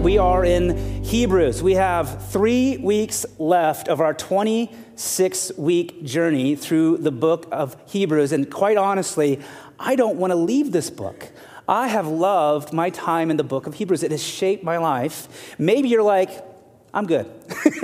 Right, 0.00 0.04
we 0.04 0.18
are 0.18 0.44
in 0.44 1.04
Hebrews. 1.04 1.62
We 1.62 1.74
have 1.74 2.30
three 2.30 2.78
weeks 2.78 3.26
left 3.38 3.88
of 3.88 4.00
our 4.00 4.14
26 4.14 5.52
week 5.58 6.02
journey 6.04 6.56
through 6.56 6.98
the 6.98 7.10
book 7.10 7.46
of 7.52 7.76
Hebrews. 7.86 8.32
And 8.32 8.50
quite 8.50 8.78
honestly, 8.78 9.40
I 9.78 9.96
don't 9.96 10.16
want 10.16 10.30
to 10.30 10.36
leave 10.36 10.72
this 10.72 10.88
book. 10.90 11.30
I 11.68 11.88
have 11.88 12.06
loved 12.06 12.72
my 12.72 12.90
time 12.90 13.30
in 13.30 13.36
the 13.36 13.44
book 13.44 13.66
of 13.66 13.74
Hebrews. 13.74 14.02
It 14.02 14.10
has 14.10 14.22
shaped 14.22 14.64
my 14.64 14.78
life. 14.78 15.54
Maybe 15.58 15.88
you're 15.88 16.02
like, 16.02 16.30
I'm 16.94 17.06
good. 17.06 17.30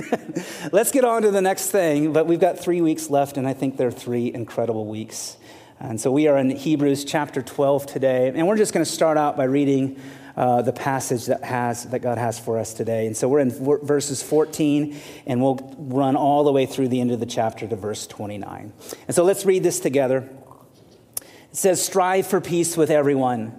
Let's 0.73 0.91
get 0.91 1.05
on 1.05 1.23
to 1.23 1.30
the 1.30 1.42
next 1.42 1.70
thing. 1.70 2.12
But 2.12 2.27
we've 2.27 2.41
got 2.41 2.59
three 2.59 2.80
weeks 2.80 3.11
left, 3.11 3.37
and 3.37 3.47
I 3.47 3.53
think 3.53 3.77
they're 3.77 3.92
three 3.92 4.33
incredible 4.33 4.87
weeks. 4.87 5.37
And 5.78 6.01
so 6.01 6.11
we 6.11 6.27
are 6.27 6.39
in 6.39 6.48
Hebrews 6.48 7.05
chapter 7.05 7.42
12 7.42 7.87
today. 7.87 8.33
And 8.34 8.48
we're 8.48 8.56
just 8.56 8.73
going 8.73 8.84
to 8.84 8.91
start 8.91 9.19
out 9.19 9.37
by 9.37 9.45
reading 9.45 10.01
uh, 10.37 10.61
the 10.63 10.73
passage 10.73 11.27
that 11.27 11.43
has 11.43 11.85
that 11.85 12.01
God 12.01 12.19
has 12.19 12.39
for 12.39 12.59
us 12.59 12.75
today. 12.75 13.06
And 13.06 13.17
so 13.17 13.29
we're 13.29 13.41
in 13.41 13.51
verses 13.51 14.23
14, 14.23 14.97
and 15.27 15.43
we'll 15.43 15.75
run 15.78 16.15
all 16.15 16.45
the 16.45 16.53
way 16.53 16.67
through 16.67 16.89
the 16.89 17.01
end 17.01 17.11
of 17.11 17.20
the 17.20 17.27
chapter 17.27 17.67
to 17.67 17.77
verse 17.77 18.06
29. 18.06 18.73
And 19.06 19.15
so 19.15 19.25
let's 19.25 19.47
read 19.47 19.62
this 19.62 19.81
together. 19.81 20.28
It 21.20 21.56
says, 21.56 21.83
"Strive 21.83 22.27
for 22.27 22.41
peace 22.41 22.77
with 22.77 22.91
everyone, 22.91 23.55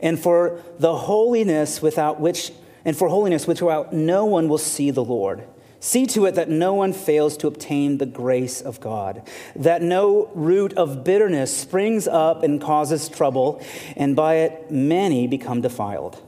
and 0.00 0.18
for 0.18 0.60
the 0.78 0.94
holiness 0.94 1.80
without 1.80 2.20
which, 2.20 2.52
and 2.84 2.96
for 2.96 3.08
holiness 3.08 3.46
without 3.46 3.92
no 3.94 4.26
one 4.26 4.48
will 4.48 4.58
see 4.58 4.90
the 4.90 5.04
Lord." 5.04 5.44
See 5.82 6.04
to 6.08 6.26
it 6.26 6.34
that 6.34 6.50
no 6.50 6.74
one 6.74 6.92
fails 6.92 7.38
to 7.38 7.46
obtain 7.46 7.96
the 7.96 8.06
grace 8.06 8.60
of 8.60 8.80
God, 8.80 9.26
that 9.56 9.80
no 9.80 10.30
root 10.34 10.74
of 10.74 11.04
bitterness 11.04 11.56
springs 11.56 12.06
up 12.06 12.42
and 12.42 12.60
causes 12.60 13.08
trouble, 13.08 13.64
and 13.96 14.14
by 14.14 14.36
it 14.36 14.70
many 14.70 15.26
become 15.26 15.62
defiled, 15.62 16.22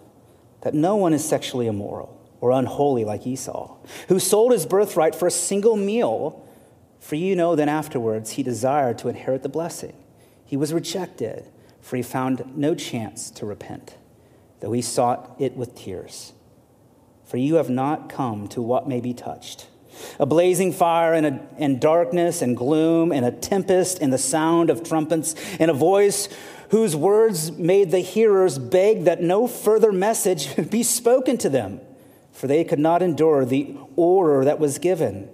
that 0.63 0.73
no 0.73 0.97
one 0.97 1.13
is 1.13 1.23
sexually 1.23 1.67
immoral 1.67 2.19
or 2.41 2.51
unholy 2.51 3.05
like 3.05 3.27
Esau, 3.27 3.77
who 4.09 4.19
sold 4.19 4.53
his 4.53 4.65
birthright 4.65 5.15
for 5.15 5.27
a 5.29 5.31
single 5.31 5.77
meal. 5.77 6.49
For 6.99 7.17
you 7.17 7.37
know 7.37 7.55
that 7.55 7.69
afterwards 7.69 8.31
he 8.31 8.43
desired 8.43 8.97
to 8.99 9.09
inherit 9.09 9.43
the 9.43 9.49
blessing. 9.51 9.93
He 10.47 10.57
was 10.57 10.73
rejected, 10.73 11.45
for 11.81 11.97
he 11.97 12.03
found 12.03 12.57
no 12.57 12.75
chance 12.75 13.31
to 13.33 13.45
repent, 13.45 13.97
though 14.61 14.73
he 14.73 14.81
sought 14.81 15.37
it 15.39 15.57
with 15.57 15.75
tears 15.75 16.33
for 17.33 17.39
you 17.39 17.55
have 17.55 17.71
not 17.71 18.11
come 18.11 18.47
to 18.47 18.61
what 18.61 18.87
may 18.87 19.01
be 19.01 19.15
touched. 19.15 19.67
A 20.21 20.27
blazing 20.27 20.71
fire 20.71 21.15
and, 21.15 21.25
a, 21.25 21.41
and 21.57 21.81
darkness 21.81 22.43
and 22.43 22.55
gloom 22.55 23.11
and 23.11 23.25
a 23.25 23.31
tempest 23.31 24.01
and 24.03 24.13
the 24.13 24.19
sound 24.19 24.69
of 24.69 24.87
trumpets 24.87 25.35
and 25.59 25.71
a 25.71 25.75
voice 25.75 26.29
whose 26.69 26.95
words 26.95 27.51
made 27.51 27.91
the 27.91 28.01
hearers 28.01 28.59
beg 28.59 29.05
that 29.05 29.23
no 29.23 29.47
further 29.47 29.93
message 29.93 30.55
be 30.71 30.83
spoken 30.83 31.39
to 31.39 31.49
them, 31.49 31.81
for 32.33 32.49
they 32.49 32.65
could 32.65 32.79
not 32.79 33.01
endure 33.01 33.47
the 33.47 33.79
order 33.97 34.45
that 34.45 34.59
was 34.59 34.77
given. 34.77 35.27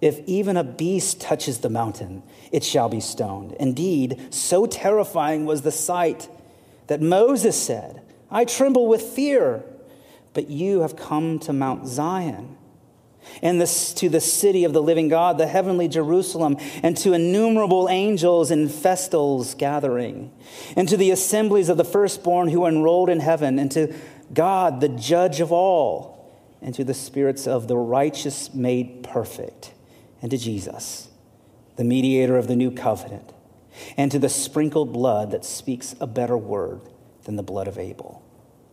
If 0.00 0.20
even 0.20 0.56
a 0.56 0.64
beast 0.64 1.20
touches 1.20 1.58
the 1.58 1.68
mountain, 1.68 2.22
it 2.52 2.64
shall 2.64 2.88
be 2.88 3.00
stoned. 3.00 3.52
Indeed, 3.60 4.32
so 4.32 4.64
terrifying 4.64 5.44
was 5.44 5.60
the 5.60 5.72
sight 5.72 6.26
that 6.86 7.02
Moses 7.02 7.62
said, 7.62 8.00
I 8.30 8.46
tremble 8.46 8.86
with 8.86 9.02
fear 9.02 9.62
but 10.38 10.48
you 10.48 10.82
have 10.82 10.94
come 10.94 11.40
to 11.40 11.52
Mount 11.52 11.84
Zion 11.88 12.56
and 13.42 13.60
this, 13.60 13.92
to 13.94 14.08
the 14.08 14.20
city 14.20 14.62
of 14.62 14.72
the 14.72 14.80
living 14.80 15.08
God, 15.08 15.36
the 15.36 15.48
heavenly 15.48 15.88
Jerusalem, 15.88 16.58
and 16.80 16.96
to 16.98 17.12
innumerable 17.12 17.88
angels 17.88 18.52
in 18.52 18.68
festals 18.68 19.54
gathering, 19.54 20.30
and 20.76 20.88
to 20.88 20.96
the 20.96 21.10
assemblies 21.10 21.68
of 21.68 21.76
the 21.76 21.84
firstborn 21.84 22.50
who 22.50 22.62
are 22.62 22.68
enrolled 22.68 23.10
in 23.10 23.18
heaven, 23.18 23.58
and 23.58 23.68
to 23.72 23.92
God, 24.32 24.80
the 24.80 24.88
judge 24.90 25.40
of 25.40 25.50
all, 25.50 26.32
and 26.62 26.72
to 26.76 26.84
the 26.84 26.94
spirits 26.94 27.48
of 27.48 27.66
the 27.66 27.76
righteous 27.76 28.54
made 28.54 29.02
perfect, 29.02 29.74
and 30.22 30.30
to 30.30 30.38
Jesus, 30.38 31.08
the 31.74 31.82
mediator 31.82 32.38
of 32.38 32.46
the 32.46 32.54
new 32.54 32.70
covenant, 32.70 33.32
and 33.96 34.12
to 34.12 34.20
the 34.20 34.28
sprinkled 34.28 34.92
blood 34.92 35.32
that 35.32 35.44
speaks 35.44 35.96
a 36.00 36.06
better 36.06 36.38
word 36.38 36.82
than 37.24 37.34
the 37.34 37.42
blood 37.42 37.66
of 37.66 37.76
Abel. 37.76 38.22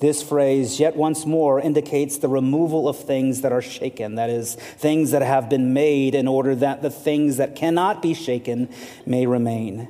This 0.00 0.22
phrase, 0.22 0.80
yet 0.80 0.96
once 0.96 1.26
more, 1.26 1.60
indicates 1.60 2.16
the 2.16 2.28
removal 2.28 2.88
of 2.88 2.98
things 2.98 3.42
that 3.42 3.52
are 3.52 3.60
shaken, 3.60 4.14
that 4.14 4.30
is, 4.30 4.54
things 4.54 5.10
that 5.10 5.20
have 5.20 5.50
been 5.50 5.74
made 5.74 6.14
in 6.14 6.26
order 6.26 6.54
that 6.54 6.80
the 6.80 6.90
things 6.90 7.36
that 7.36 7.54
cannot 7.54 8.00
be 8.00 8.14
shaken 8.14 8.70
may 9.04 9.26
remain. 9.26 9.88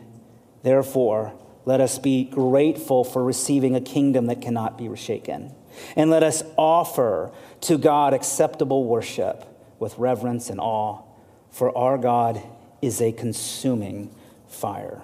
Therefore, 0.65 1.32
let 1.65 1.81
us 1.81 1.98
be 1.98 2.25
grateful 2.25 3.04
for 3.04 3.22
receiving 3.22 3.76
a 3.76 3.81
kingdom 3.81 4.26
that 4.26 4.43
cannot 4.43 4.76
be 4.76 4.94
shaken. 4.97 5.54
And 5.94 6.10
let 6.10 6.25
us 6.25 6.42
offer 6.56 7.31
to 7.62 7.78
God 7.78 8.12
acceptable 8.12 8.84
worship 8.84 9.47
with 9.78 9.97
reverence 9.97 10.50
and 10.50 10.59
awe, 10.59 11.03
for 11.50 11.77
our 11.78 11.97
God 11.97 12.42
is 12.82 13.00
a 13.00 13.12
consuming 13.12 14.12
fire. 14.48 15.03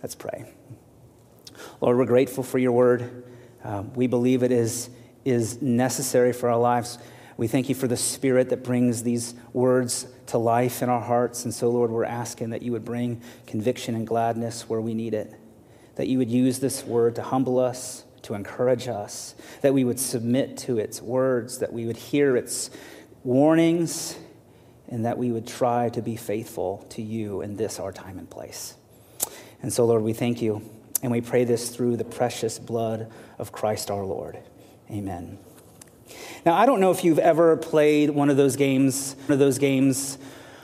Let's 0.00 0.14
pray. 0.14 0.52
Lord, 1.80 1.96
we're 1.96 2.04
grateful 2.04 2.44
for 2.44 2.58
your 2.58 2.72
word. 2.72 3.24
Um, 3.64 3.92
we 3.94 4.06
believe 4.06 4.42
it 4.42 4.52
is, 4.52 4.90
is 5.24 5.60
necessary 5.60 6.32
for 6.32 6.48
our 6.48 6.58
lives. 6.58 6.98
We 7.36 7.46
thank 7.46 7.68
you 7.68 7.74
for 7.74 7.86
the 7.86 7.96
Spirit 7.96 8.50
that 8.50 8.64
brings 8.64 9.02
these 9.02 9.34
words 9.52 10.06
to 10.26 10.38
life 10.38 10.82
in 10.82 10.88
our 10.88 11.00
hearts. 11.00 11.44
And 11.44 11.54
so, 11.54 11.70
Lord, 11.70 11.90
we're 11.90 12.04
asking 12.04 12.50
that 12.50 12.62
you 12.62 12.72
would 12.72 12.84
bring 12.84 13.22
conviction 13.46 13.94
and 13.94 14.06
gladness 14.06 14.68
where 14.68 14.80
we 14.80 14.94
need 14.94 15.14
it, 15.14 15.34
that 15.96 16.08
you 16.08 16.18
would 16.18 16.30
use 16.30 16.58
this 16.58 16.84
word 16.84 17.14
to 17.14 17.22
humble 17.22 17.58
us, 17.58 18.04
to 18.22 18.34
encourage 18.34 18.88
us, 18.88 19.34
that 19.62 19.72
we 19.72 19.84
would 19.84 20.00
submit 20.00 20.56
to 20.58 20.78
its 20.78 21.00
words, 21.00 21.58
that 21.58 21.72
we 21.72 21.86
would 21.86 21.96
hear 21.96 22.36
its 22.36 22.70
warnings, 23.22 24.16
and 24.88 25.04
that 25.04 25.16
we 25.18 25.30
would 25.30 25.46
try 25.46 25.88
to 25.90 26.02
be 26.02 26.16
faithful 26.16 26.86
to 26.90 27.02
you 27.02 27.40
in 27.42 27.56
this, 27.56 27.78
our 27.78 27.92
time 27.92 28.18
and 28.18 28.28
place. 28.28 28.74
And 29.62 29.72
so, 29.72 29.84
Lord, 29.84 30.02
we 30.02 30.12
thank 30.12 30.42
you. 30.42 30.77
And 31.02 31.12
we 31.12 31.20
pray 31.20 31.44
this 31.44 31.70
through 31.70 31.96
the 31.96 32.04
precious 32.04 32.58
blood 32.58 33.10
of 33.38 33.52
Christ 33.52 33.90
our 33.90 34.04
Lord. 34.04 34.38
Amen. 34.90 35.38
Now, 36.44 36.54
I 36.54 36.66
don't 36.66 36.80
know 36.80 36.90
if 36.90 37.04
you've 37.04 37.18
ever 37.18 37.56
played 37.56 38.10
one 38.10 38.30
of 38.30 38.36
those 38.36 38.56
games, 38.56 39.14
one 39.26 39.34
of 39.34 39.38
those 39.38 39.58
games 39.58 40.18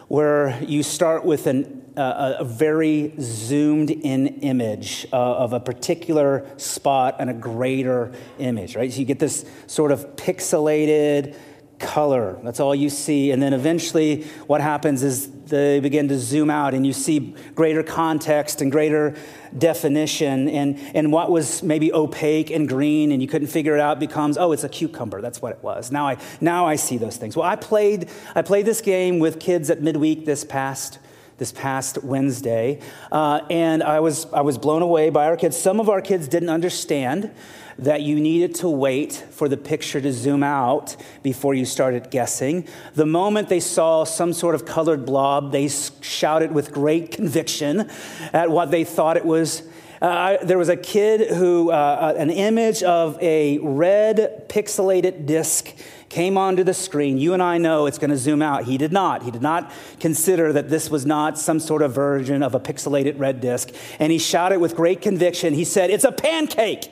where 0.08 0.62
you 0.62 0.82
start 0.82 1.24
with 1.24 1.46
an, 1.46 1.82
uh, 1.96 2.36
a 2.38 2.44
very 2.44 3.14
zoomed 3.20 3.90
in 3.90 4.26
image 4.26 5.06
uh, 5.12 5.16
of 5.16 5.52
a 5.52 5.60
particular 5.60 6.46
spot 6.56 7.16
and 7.18 7.30
a 7.30 7.34
greater 7.34 8.12
image, 8.38 8.76
right? 8.76 8.92
So 8.92 9.00
you 9.00 9.04
get 9.04 9.18
this 9.18 9.44
sort 9.66 9.92
of 9.92 10.16
pixelated, 10.16 11.36
color. 11.84 12.38
That's 12.42 12.60
all 12.60 12.74
you 12.74 12.88
see. 12.88 13.30
And 13.30 13.42
then 13.42 13.52
eventually, 13.52 14.22
what 14.46 14.60
happens 14.60 15.02
is 15.02 15.28
they 15.46 15.78
begin 15.80 16.08
to 16.08 16.18
zoom 16.18 16.48
out 16.48 16.72
and 16.72 16.86
you 16.86 16.94
see 16.94 17.36
greater 17.54 17.82
context 17.82 18.62
and 18.62 18.72
greater 18.72 19.14
definition. 19.56 20.48
And, 20.48 20.78
and 20.94 21.12
what 21.12 21.30
was 21.30 21.62
maybe 21.62 21.92
opaque 21.92 22.50
and 22.50 22.66
green 22.66 23.12
and 23.12 23.20
you 23.20 23.28
couldn't 23.28 23.48
figure 23.48 23.74
it 23.74 23.80
out 23.80 24.00
becomes, 24.00 24.38
oh, 24.38 24.52
it's 24.52 24.64
a 24.64 24.68
cucumber. 24.68 25.20
That's 25.20 25.42
what 25.42 25.52
it 25.52 25.62
was. 25.62 25.92
Now 25.92 26.08
I, 26.08 26.16
now 26.40 26.66
I 26.66 26.76
see 26.76 26.96
those 26.96 27.18
things. 27.18 27.36
Well, 27.36 27.46
I 27.46 27.56
played, 27.56 28.08
I 28.34 28.42
played 28.42 28.64
this 28.64 28.80
game 28.80 29.18
with 29.18 29.38
kids 29.38 29.68
at 29.68 29.82
midweek 29.82 30.24
this 30.24 30.42
past 30.42 30.98
this 31.38 31.52
past 31.52 32.02
Wednesday, 32.04 32.80
uh, 33.10 33.40
and 33.50 33.82
I 33.82 34.00
was, 34.00 34.26
I 34.32 34.42
was 34.42 34.58
blown 34.58 34.82
away 34.82 35.10
by 35.10 35.26
our 35.26 35.36
kids. 35.36 35.56
Some 35.56 35.80
of 35.80 35.88
our 35.88 36.00
kids 36.00 36.28
didn't 36.28 36.50
understand 36.50 37.30
that 37.78 38.02
you 38.02 38.20
needed 38.20 38.54
to 38.56 38.68
wait 38.68 39.12
for 39.12 39.48
the 39.48 39.56
picture 39.56 40.00
to 40.00 40.12
zoom 40.12 40.42
out 40.42 40.96
before 41.22 41.54
you 41.54 41.64
started 41.64 42.10
guessing. 42.10 42.66
The 42.94 43.06
moment 43.06 43.48
they 43.48 43.60
saw 43.60 44.04
some 44.04 44.32
sort 44.32 44.54
of 44.54 44.64
colored 44.64 45.04
blob, 45.04 45.52
they 45.52 45.68
shouted 45.68 46.52
with 46.52 46.72
great 46.72 47.10
conviction 47.10 47.90
at 48.32 48.50
what 48.50 48.70
they 48.70 48.84
thought 48.84 49.16
it 49.16 49.24
was. 49.24 49.62
Uh, 50.00 50.36
there 50.42 50.58
was 50.58 50.68
a 50.68 50.76
kid 50.76 51.30
who, 51.30 51.70
uh, 51.70 51.74
uh 51.74 52.14
an 52.18 52.30
image 52.30 52.82
of 52.82 53.20
a 53.22 53.58
red 53.58 54.48
pixelated 54.48 55.26
disc 55.26 55.74
came 56.14 56.38
onto 56.38 56.62
the 56.62 56.72
screen. 56.72 57.18
You 57.18 57.34
and 57.34 57.42
I 57.42 57.58
know 57.58 57.86
it's 57.86 57.98
going 57.98 58.10
to 58.10 58.16
zoom 58.16 58.40
out. 58.40 58.64
He 58.64 58.78
did 58.78 58.92
not. 58.92 59.24
He 59.24 59.32
did 59.32 59.42
not 59.42 59.72
consider 59.98 60.52
that 60.52 60.70
this 60.70 60.88
was 60.88 61.04
not 61.04 61.40
some 61.40 61.58
sort 61.58 61.82
of 61.82 61.92
version 61.92 62.40
of 62.40 62.54
a 62.54 62.60
pixelated 62.60 63.18
red 63.18 63.40
disc. 63.40 63.70
And 63.98 64.12
he 64.12 64.18
shouted 64.18 64.60
with 64.60 64.76
great 64.76 65.02
conviction. 65.02 65.54
He 65.54 65.64
said, 65.64 65.90
It's 65.90 66.04
a 66.04 66.12
pancake. 66.12 66.88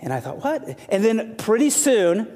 And 0.00 0.12
I 0.12 0.20
thought, 0.20 0.44
what? 0.44 0.78
And 0.88 1.04
then 1.04 1.34
pretty 1.34 1.68
soon, 1.70 2.28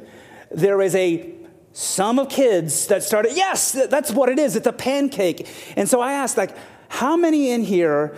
there 0.50 0.76
was 0.76 0.96
a 0.96 1.32
sum 1.72 2.18
of 2.18 2.28
kids 2.28 2.88
that 2.88 3.04
started, 3.04 3.36
yes, 3.36 3.72
that's 3.88 4.10
what 4.10 4.28
it 4.28 4.40
is. 4.40 4.56
It's 4.56 4.66
a 4.66 4.72
pancake. 4.72 5.46
And 5.76 5.88
so 5.88 6.00
I 6.00 6.14
asked, 6.14 6.36
like, 6.36 6.56
how 6.88 7.16
many 7.16 7.50
in 7.50 7.62
here 7.62 8.16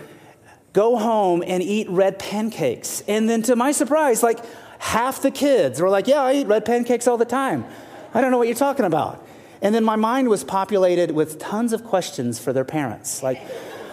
go 0.73 0.97
home 0.97 1.43
and 1.47 1.63
eat 1.63 1.91
red 1.91 2.19
pancakes? 2.19 3.03
And 3.09 3.29
then 3.29 3.43
to 3.43 3.57
my 3.57 3.73
surprise, 3.73 4.23
like, 4.23 4.39
half 4.79 5.21
the 5.21 5.31
kids 5.31 5.83
were 5.83 5.91
like, 5.91 6.07
yeah, 6.07 6.23
I 6.23 6.35
eat 6.35 6.47
red 6.47 6.65
pancakes 6.65 7.07
all 7.07 7.19
the 7.19 7.27
time. 7.27 7.67
I 8.13 8.21
don't 8.21 8.31
know 8.31 8.39
what 8.39 8.49
you're 8.49 8.57
talking 8.57 8.85
about. 8.85 9.25
And 9.63 9.75
then 9.75 9.85
my 9.85 9.97
mind 9.97 10.29
was 10.29 10.43
populated 10.43 11.11
with 11.11 11.39
tons 11.39 11.73
of 11.73 11.85
questions 11.85 12.39
for 12.39 12.53
their 12.53 12.65
parents. 12.65 13.23
Like, 13.23 13.41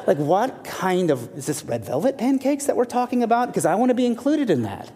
like 0.08 0.18
what 0.18 0.64
kind 0.64 1.12
of, 1.12 1.38
is 1.38 1.46
this 1.46 1.64
red 1.66 1.84
velvet 1.84 2.18
pancakes 2.18 2.66
that 2.66 2.78
we're 2.78 2.86
talking 2.86 3.22
about? 3.22 3.48
Because 3.48 3.66
I 3.66 3.75
want 3.75 3.90
to 3.90 3.96
be 3.96 4.06
included 4.06 4.50
in 4.50 4.64
that. 4.64 4.92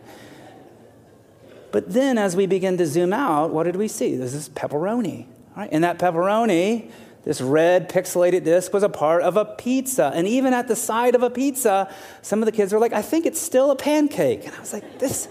But 1.72 1.92
then 1.92 2.18
as 2.18 2.36
we 2.36 2.46
begin 2.46 2.78
to 2.78 2.86
zoom 2.86 3.14
out, 3.14 3.52
what 3.52 3.64
did 3.64 3.76
we 3.76 3.88
see? 3.88 4.16
This 4.16 4.34
is 4.34 4.50
pepperoni. 4.50 5.28
Right? 5.56 5.70
And 5.72 5.84
that 5.84 6.00
pepperoni, 6.00 6.90
this 7.26 7.42
red 7.42 7.90
pixelated 7.90 8.46
disc, 8.46 8.74
was 8.74 8.84
a 8.84 8.90
part 8.90 9.24
of 9.24 9.36
a 9.36 9.44
pizza. 9.44 10.12
And 10.14 10.26
even 10.28 10.54
at 10.54 10.70
the 10.70 10.76
side 10.76 11.16
of 11.16 11.24
a 11.24 11.30
pizza, 11.30 11.94
some 12.22 12.42
of 12.42 12.46
the 12.46 12.52
kids 12.54 12.72
were 12.72 12.80
like, 12.80 12.94
I 12.94 13.02
think 13.02 13.26
it's 13.26 13.40
still 13.40 13.72
a 13.72 13.76
pancake. 13.76 14.46
And 14.46 14.56
I 14.56 14.60
was 14.60 14.72
like, 14.72 15.00
this, 15.00 15.28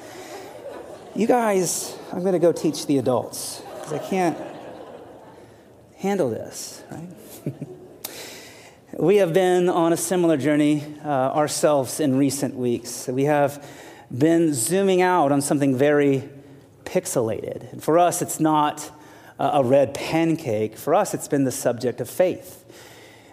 you 1.15 1.27
guys, 1.27 1.97
I'm 2.13 2.21
going 2.21 2.35
to 2.35 2.39
go 2.39 2.53
teach 2.53 2.87
the 2.87 2.99
adults 2.99 3.63
because 3.91 4.07
I 4.07 4.09
can't 4.09 4.39
handle 5.97 6.31
this, 6.31 6.83
right? 6.91 7.09
we 8.99 9.17
have 9.17 9.33
been 9.33 9.69
on 9.69 9.93
a 9.93 9.97
similar 9.97 10.37
journey 10.37 10.85
uh, 11.05 11.09
ourselves 11.09 11.99
in 11.99 12.17
recent 12.17 12.55
weeks. 12.55 13.09
We 13.09 13.25
have 13.25 13.67
been 14.17 14.55
zooming 14.55 15.03
out 15.03 15.33
on 15.33 15.41
something 15.41 15.77
very 15.77 16.29
pixelated. 16.85 17.73
And 17.73 17.83
for 17.83 17.99
us, 17.99 18.23
it's 18.23 18.39
not 18.39 18.91
a 19.39 19.65
red 19.65 19.95
pancake. 19.95 20.77
For 20.77 20.95
us, 20.95 21.15
it's 21.15 21.29
been 21.29 21.45
the 21.45 21.53
subject 21.53 22.01
of 22.01 22.11
faith. 22.11 22.65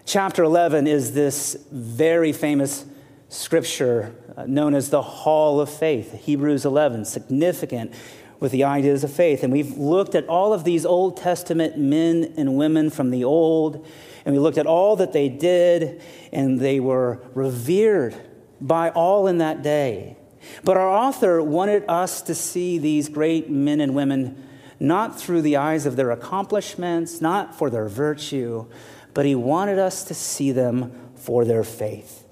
Chapter 0.06 0.44
11 0.44 0.88
is 0.88 1.14
this 1.14 1.58
very 1.72 2.32
famous 2.32 2.86
scripture 3.30 4.16
uh, 4.38 4.46
known 4.46 4.74
as 4.74 4.90
the 4.90 5.02
Hall 5.02 5.60
of 5.60 5.70
Faith, 5.70 6.14
Hebrews 6.14 6.66
11, 6.66 7.06
significant 7.06 7.94
with 8.40 8.52
the 8.52 8.64
ideas 8.64 9.04
of 9.04 9.12
faith. 9.12 9.44
And 9.44 9.52
we've 9.52 9.78
looked 9.78 10.16
at 10.16 10.28
all 10.28 10.54
of 10.54 10.64
these 10.64 10.86
Old 10.86 11.18
Testament 11.18 11.78
men 11.78 12.34
and 12.38 12.58
women 12.58 12.90
from 12.90 13.10
the 13.12 13.24
Old, 13.24 13.86
and 14.26 14.36
we 14.36 14.40
looked 14.40 14.58
at 14.58 14.68
all 14.68 14.96
that 14.98 15.14
they 15.14 15.30
did, 15.30 16.02
and 16.32 16.60
they 16.60 16.80
were 16.80 17.22
revered 17.34 18.16
by 18.60 18.90
all 18.90 19.28
in 19.28 19.38
that 19.40 19.62
day. 19.62 20.18
But 20.64 20.78
our 20.78 20.90
author 20.90 21.42
wanted 21.42 21.86
us 21.88 22.22
to 22.24 22.36
see 22.36 22.78
these 22.78 23.10
great 23.10 23.50
men 23.50 23.82
and 23.82 23.96
women 23.96 24.48
not 24.80 25.20
through 25.20 25.42
the 25.42 25.58
eyes 25.58 25.86
of 25.86 25.96
their 25.96 26.12
accomplishments, 26.12 27.22
not 27.22 27.56
for 27.56 27.70
their 27.70 27.88
virtue, 27.88 28.68
but 29.14 29.26
he 29.26 29.36
wanted 29.36 29.80
us 29.80 30.04
to 30.06 30.14
see 30.14 30.52
them 30.52 31.12
for 31.16 31.44
their 31.46 31.64
faith. 31.64 32.24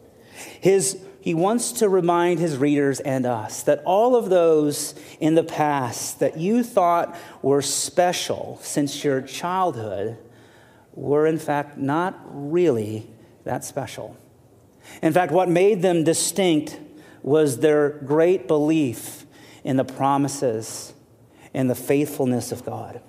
His, 0.62 1.04
he 1.26 1.34
wants 1.34 1.72
to 1.72 1.90
remind 1.90 2.40
his 2.40 2.56
readers 2.56 3.00
and 3.00 3.26
us 3.26 3.64
that 3.64 3.82
all 3.84 4.16
of 4.16 4.30
those 4.30 4.94
in 5.20 5.34
the 5.34 5.44
past 5.44 6.20
that 6.20 6.38
you 6.38 6.64
thought 6.64 7.18
were 7.42 7.64
special 7.64 8.60
since 8.62 9.04
your 9.04 9.22
childhood 9.22 10.20
were, 10.94 11.26
in 11.26 11.40
fact, 11.40 11.80
not 11.80 12.16
really 12.28 13.10
that 13.44 13.66
special. 13.66 14.16
In 15.02 15.14
fact, 15.14 15.32
what 15.32 15.50
made 15.50 15.82
them 15.82 16.04
distinct 16.04 16.80
was 17.24 17.58
their 17.58 17.90
great 17.90 18.48
belief 18.48 19.26
in 19.64 19.78
the 19.78 19.84
promises 19.84 20.94
and 21.56 21.68
the 21.68 21.74
faithfulness 21.74 22.52
of 22.52 22.64
God. 22.64 23.02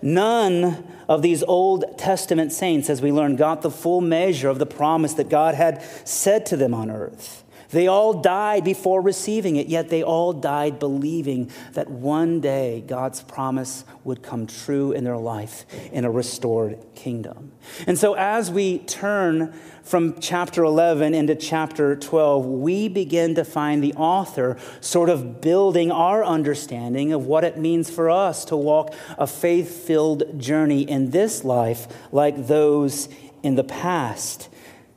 None 0.00 0.82
of 1.10 1.20
these 1.20 1.42
Old 1.42 1.98
Testament 1.98 2.52
saints, 2.52 2.88
as 2.88 3.02
we 3.02 3.12
learn, 3.12 3.36
got 3.36 3.60
the 3.60 3.70
full 3.70 4.00
measure 4.00 4.48
of 4.48 4.58
the 4.58 4.64
promise 4.64 5.12
that 5.12 5.28
God 5.28 5.54
had 5.54 5.82
said 6.08 6.46
to 6.46 6.56
them 6.56 6.72
on 6.72 6.90
earth. 6.90 7.44
They 7.70 7.86
all 7.86 8.14
died 8.14 8.64
before 8.64 9.00
receiving 9.00 9.56
it, 9.56 9.68
yet 9.68 9.88
they 9.88 10.02
all 10.02 10.32
died 10.32 10.78
believing 10.78 11.50
that 11.74 11.88
one 11.88 12.40
day 12.40 12.82
God's 12.86 13.22
promise 13.22 13.84
would 14.02 14.22
come 14.22 14.46
true 14.46 14.92
in 14.92 15.04
their 15.04 15.16
life 15.16 15.64
in 15.92 16.04
a 16.04 16.10
restored 16.10 16.78
kingdom. 16.94 17.52
And 17.86 17.98
so, 17.98 18.14
as 18.14 18.50
we 18.50 18.80
turn 18.80 19.52
from 19.84 20.20
chapter 20.20 20.64
11 20.64 21.14
into 21.14 21.34
chapter 21.34 21.94
12, 21.94 22.44
we 22.44 22.88
begin 22.88 23.34
to 23.36 23.44
find 23.44 23.82
the 23.82 23.94
author 23.94 24.56
sort 24.80 25.08
of 25.08 25.40
building 25.40 25.92
our 25.92 26.24
understanding 26.24 27.12
of 27.12 27.26
what 27.26 27.44
it 27.44 27.56
means 27.56 27.88
for 27.88 28.10
us 28.10 28.44
to 28.46 28.56
walk 28.56 28.94
a 29.16 29.26
faith 29.26 29.86
filled 29.86 30.38
journey 30.38 30.82
in 30.82 31.10
this 31.10 31.44
life 31.44 31.86
like 32.12 32.48
those 32.48 33.08
in 33.42 33.54
the 33.54 33.64
past. 33.64 34.48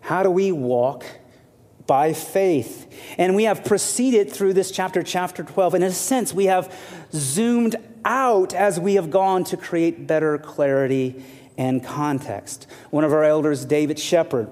How 0.01 0.23
do 0.23 0.29
we 0.29 0.51
walk? 0.51 1.05
By 1.87 2.13
faith. 2.13 2.87
And 3.17 3.35
we 3.35 3.43
have 3.43 3.63
proceeded 3.63 4.31
through 4.31 4.53
this 4.53 4.71
chapter, 4.71 5.03
chapter 5.03 5.43
12. 5.43 5.75
In 5.75 5.83
a 5.83 5.91
sense, 5.91 6.33
we 6.33 6.45
have 6.45 6.73
zoomed 7.11 7.75
out 8.05 8.53
as 8.53 8.79
we 8.79 8.95
have 8.95 9.09
gone 9.09 9.43
to 9.45 9.57
create 9.57 10.07
better 10.07 10.37
clarity 10.37 11.23
and 11.57 11.83
context. 11.83 12.67
One 12.89 13.03
of 13.03 13.13
our 13.13 13.23
elders, 13.23 13.65
David 13.65 13.99
Shepard, 13.99 14.49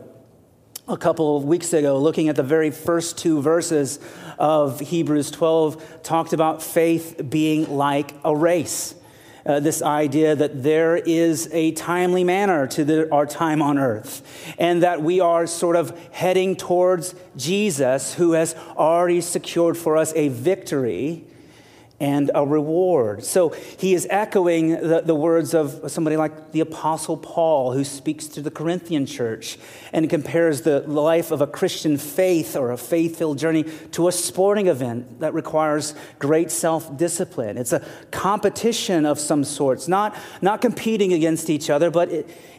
a 0.88 0.98
couple 0.98 1.38
of 1.38 1.45
weeks 1.45 1.74
ago, 1.74 1.98
looking 1.98 2.28
at 2.30 2.36
the 2.36 2.44
very 2.44 2.72
first 2.72 3.18
two 3.18 3.42
verses 3.42 4.00
of 4.38 4.80
Hebrews 4.80 5.31
12, 5.31 6.04
talked 6.04 6.34
about 6.34 6.62
faith 6.62 7.22
being 7.30 7.77
like 7.77 8.13
a 8.24 8.36
race 8.36 8.95
uh, 9.46 9.60
this 9.60 9.82
idea 9.82 10.36
that 10.36 10.64
there 10.64 10.98
is 10.98 11.50
a 11.52 11.72
timely 11.72 12.24
manner 12.24 12.68
to 12.68 12.84
the, 12.84 13.12
our 13.12 13.26
time 13.26 13.62
on 13.62 13.77
earth, 13.77 14.56
and 14.58 14.84
that 14.84 15.01
we 15.01 15.20
are 15.20 15.48
sort 15.48 15.75
of 15.75 15.98
heading 16.12 16.56
towards 16.56 17.15
Jesus, 17.36 18.15
who 18.15 18.34
has 18.34 18.56
already 18.77 19.22
secured 19.22 19.77
for 19.77 19.98
us 19.98 20.13
a 20.15 20.30
victory 20.30 21.25
and 22.01 22.31
a 22.34 22.43
reward. 22.43 23.24
So 23.24 23.50
he 23.50 23.93
is 23.93 24.08
echoing 24.10 24.70
the, 24.70 25.03
the, 25.05 25.13
words 25.13 25.53
of 25.53 25.91
somebody 25.91 26.17
like 26.17 26.51
the 26.51 26.62
Apostle 26.62 27.15
Paul, 27.15 27.74
who 27.74 27.84
speaks 27.84 28.25
to 28.29 28.41
the 28.41 28.50
Corinthian 28.50 29.05
church 29.05 29.60
and 29.93 30.10
compares 30.10 30.62
the 30.62 30.79
life 30.79 31.29
of 31.29 31.41
a 31.41 31.48
Christian 31.48 32.00
faith 32.00 32.55
or 32.55 32.72
a 32.72 32.77
faith 32.77 33.20
filled 33.20 33.38
journey 33.38 33.65
to 33.91 34.08
a 34.08 34.12
sporting 34.12 34.65
event 34.65 35.20
that 35.20 35.36
requires 35.36 35.93
great 36.17 36.50
self 36.50 36.98
discipline. 36.98 37.55
It's 37.55 37.72
a 37.72 37.86
competition 38.10 39.05
of 39.05 39.20
some 39.20 39.43
sorts, 39.43 39.88
not, 39.88 40.17
not 40.41 40.60
competing 40.60 41.13
against 41.13 41.51
each 41.51 41.70
other, 41.70 41.91
but 41.91 42.10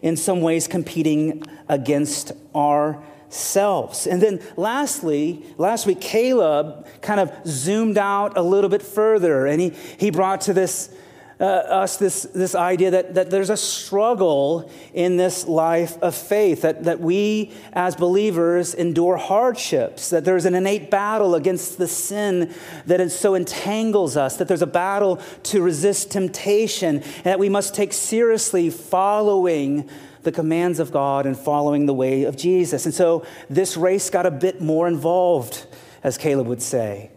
in 0.02 0.16
some 0.16 0.40
ways 0.40 0.68
competing 0.68 1.42
against 1.68 2.30
our 2.54 3.02
selves. 3.32 4.06
And 4.06 4.20
then 4.20 4.40
lastly, 4.56 5.44
last 5.56 5.86
week, 5.86 6.00
Caleb 6.00 6.86
kind 7.00 7.20
of 7.20 7.32
zoomed 7.46 7.98
out 7.98 8.36
a 8.36 8.42
little 8.42 8.70
bit 8.70 8.82
further 8.82 9.46
and 9.46 9.60
he, 9.60 9.70
he 9.98 10.10
brought 10.10 10.42
to 10.42 10.52
this, 10.52 10.94
uh, 11.40 11.44
us 11.44 11.96
this, 11.96 12.22
this 12.34 12.54
idea 12.54 12.90
that, 12.90 13.14
that 13.14 13.30
there's 13.30 13.50
a 13.50 13.56
struggle 13.56 14.70
in 14.92 15.16
this 15.16 15.46
life 15.46 16.00
of 16.02 16.14
faith, 16.14 16.62
that, 16.62 16.84
that 16.84 17.00
we 17.00 17.52
as 17.72 17.96
believers 17.96 18.74
endure 18.74 19.16
hardships, 19.16 20.10
that 20.10 20.24
there's 20.24 20.44
an 20.44 20.54
innate 20.54 20.90
battle 20.90 21.34
against 21.34 21.78
the 21.78 21.88
sin 21.88 22.52
that 22.86 23.10
so 23.10 23.34
entangles 23.34 24.16
us, 24.16 24.36
that 24.36 24.46
there's 24.46 24.62
a 24.62 24.66
battle 24.66 25.16
to 25.42 25.62
resist 25.62 26.10
temptation, 26.10 26.96
and 26.96 27.24
that 27.24 27.38
we 27.38 27.48
must 27.48 27.74
take 27.74 27.92
seriously 27.92 28.68
following 28.68 29.88
the 30.22 30.32
commands 30.32 30.78
of 30.78 30.92
God 30.92 31.26
and 31.26 31.36
following 31.36 31.86
the 31.86 31.94
way 31.94 32.24
of 32.24 32.36
Jesus. 32.36 32.84
And 32.84 32.94
so 32.94 33.26
this 33.50 33.76
race 33.76 34.10
got 34.10 34.26
a 34.26 34.30
bit 34.30 34.60
more 34.60 34.86
involved, 34.86 35.66
as 36.02 36.18
Caleb 36.18 36.46
would 36.46 36.62
say. 36.62 37.10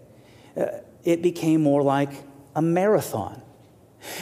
Uh, 0.55 0.67
it 1.03 1.21
became 1.21 1.61
more 1.61 1.83
like 1.83 2.09
a 2.55 2.61
marathon. 2.61 3.41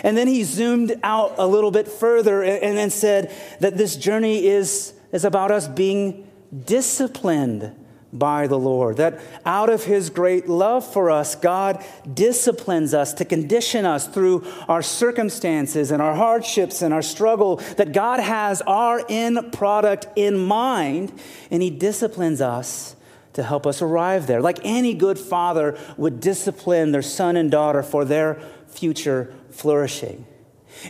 And 0.03 0.17
then 0.17 0.27
he 0.27 0.43
zoomed 0.43 0.99
out 1.03 1.35
a 1.37 1.45
little 1.45 1.71
bit 1.71 1.87
further 1.87 2.41
and 2.41 2.77
then 2.77 2.89
said 2.89 3.33
that 3.59 3.77
this 3.77 3.95
journey 3.95 4.45
is 4.45 4.93
is 5.11 5.23
about 5.23 5.51
us 5.51 5.67
being 5.67 6.27
disciplined 6.65 7.75
by 8.13 8.47
the 8.47 8.59
Lord. 8.59 8.97
That 8.97 9.19
out 9.45 9.69
of 9.69 9.83
His 9.83 10.09
great 10.09 10.47
love 10.47 10.85
for 10.85 11.09
us, 11.09 11.35
God 11.35 11.83
disciplines 12.13 12.93
us 12.93 13.13
to 13.15 13.25
condition 13.25 13.85
us 13.85 14.07
through 14.07 14.45
our 14.67 14.81
circumstances 14.81 15.91
and 15.91 16.01
our 16.01 16.13
hardships 16.13 16.81
and 16.81 16.93
our 16.93 17.01
struggle. 17.01 17.57
That 17.77 17.91
God 17.91 18.19
has 18.19 18.61
our 18.61 19.03
end 19.09 19.51
product 19.51 20.07
in 20.15 20.37
mind, 20.37 21.11
and 21.49 21.61
He 21.63 21.69
disciplines 21.69 22.39
us 22.39 22.95
to 23.33 23.43
help 23.43 23.65
us 23.65 23.81
arrive 23.81 24.27
there. 24.27 24.41
Like 24.41 24.59
any 24.63 24.93
good 24.93 25.17
father 25.17 25.77
would 25.97 26.19
discipline 26.19 26.91
their 26.91 27.01
son 27.01 27.35
and 27.35 27.49
daughter 27.49 27.81
for 27.81 28.05
their 28.05 28.39
future 28.67 29.33
flourishing. 29.49 30.25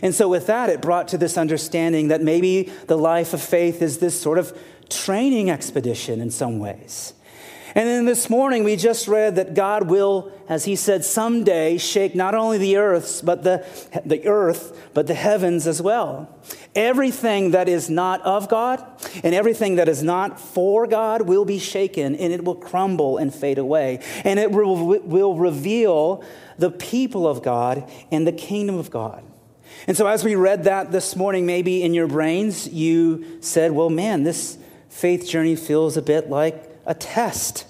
And 0.02 0.14
so, 0.14 0.28
with 0.28 0.46
that, 0.46 0.70
it 0.70 0.80
brought 0.80 1.08
to 1.08 1.18
this 1.18 1.36
understanding 1.36 2.08
that 2.08 2.22
maybe 2.22 2.72
the 2.86 2.96
life 2.96 3.34
of 3.34 3.42
faith 3.42 3.82
is 3.82 3.98
this 3.98 4.18
sort 4.18 4.38
of 4.38 4.58
training 4.88 5.50
expedition 5.50 6.20
in 6.20 6.30
some 6.30 6.58
ways. 6.58 7.14
And 7.76 7.88
then 7.88 8.04
this 8.04 8.30
morning 8.30 8.62
we 8.62 8.76
just 8.76 9.08
read 9.08 9.34
that 9.34 9.54
God 9.54 9.90
will, 9.90 10.30
as 10.48 10.64
he 10.64 10.76
said, 10.76 11.04
someday 11.04 11.76
shake 11.76 12.14
not 12.14 12.32
only 12.32 12.56
the 12.56 12.76
earth, 12.76 13.22
but 13.24 13.42
the, 13.42 13.66
the 14.06 14.24
earth, 14.28 14.90
but 14.94 15.08
the 15.08 15.14
heavens 15.14 15.66
as 15.66 15.82
well. 15.82 16.38
Everything 16.76 17.50
that 17.50 17.68
is 17.68 17.90
not 17.90 18.22
of 18.22 18.48
God 18.48 18.84
and 19.24 19.34
everything 19.34 19.74
that 19.76 19.88
is 19.88 20.04
not 20.04 20.38
for 20.38 20.86
God 20.86 21.22
will 21.22 21.44
be 21.44 21.58
shaken 21.58 22.14
and 22.14 22.32
it 22.32 22.44
will 22.44 22.54
crumble 22.54 23.18
and 23.18 23.34
fade 23.34 23.58
away. 23.58 23.98
And 24.22 24.38
it 24.38 24.52
will, 24.52 25.00
will 25.00 25.34
reveal 25.34 26.22
the 26.58 26.70
people 26.70 27.26
of 27.26 27.42
God 27.42 27.90
and 28.12 28.24
the 28.24 28.32
kingdom 28.32 28.78
of 28.78 28.90
God. 28.90 29.24
And 29.88 29.96
so, 29.96 30.06
as 30.06 30.22
we 30.22 30.36
read 30.36 30.64
that 30.64 30.92
this 30.92 31.16
morning, 31.16 31.44
maybe 31.44 31.82
in 31.82 31.92
your 31.92 32.06
brains, 32.06 32.68
you 32.68 33.40
said, 33.40 33.72
well, 33.72 33.90
man, 33.90 34.22
this 34.22 34.56
faith 34.94 35.28
journey 35.28 35.56
feels 35.56 35.96
a 35.96 36.02
bit 36.02 36.30
like 36.30 36.70
a 36.86 36.94
test 36.94 37.66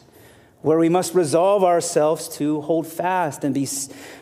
where 0.60 0.78
we 0.78 0.90
must 0.90 1.14
resolve 1.14 1.64
ourselves 1.64 2.28
to 2.28 2.60
hold 2.60 2.86
fast 2.86 3.44
and 3.44 3.54
be 3.54 3.66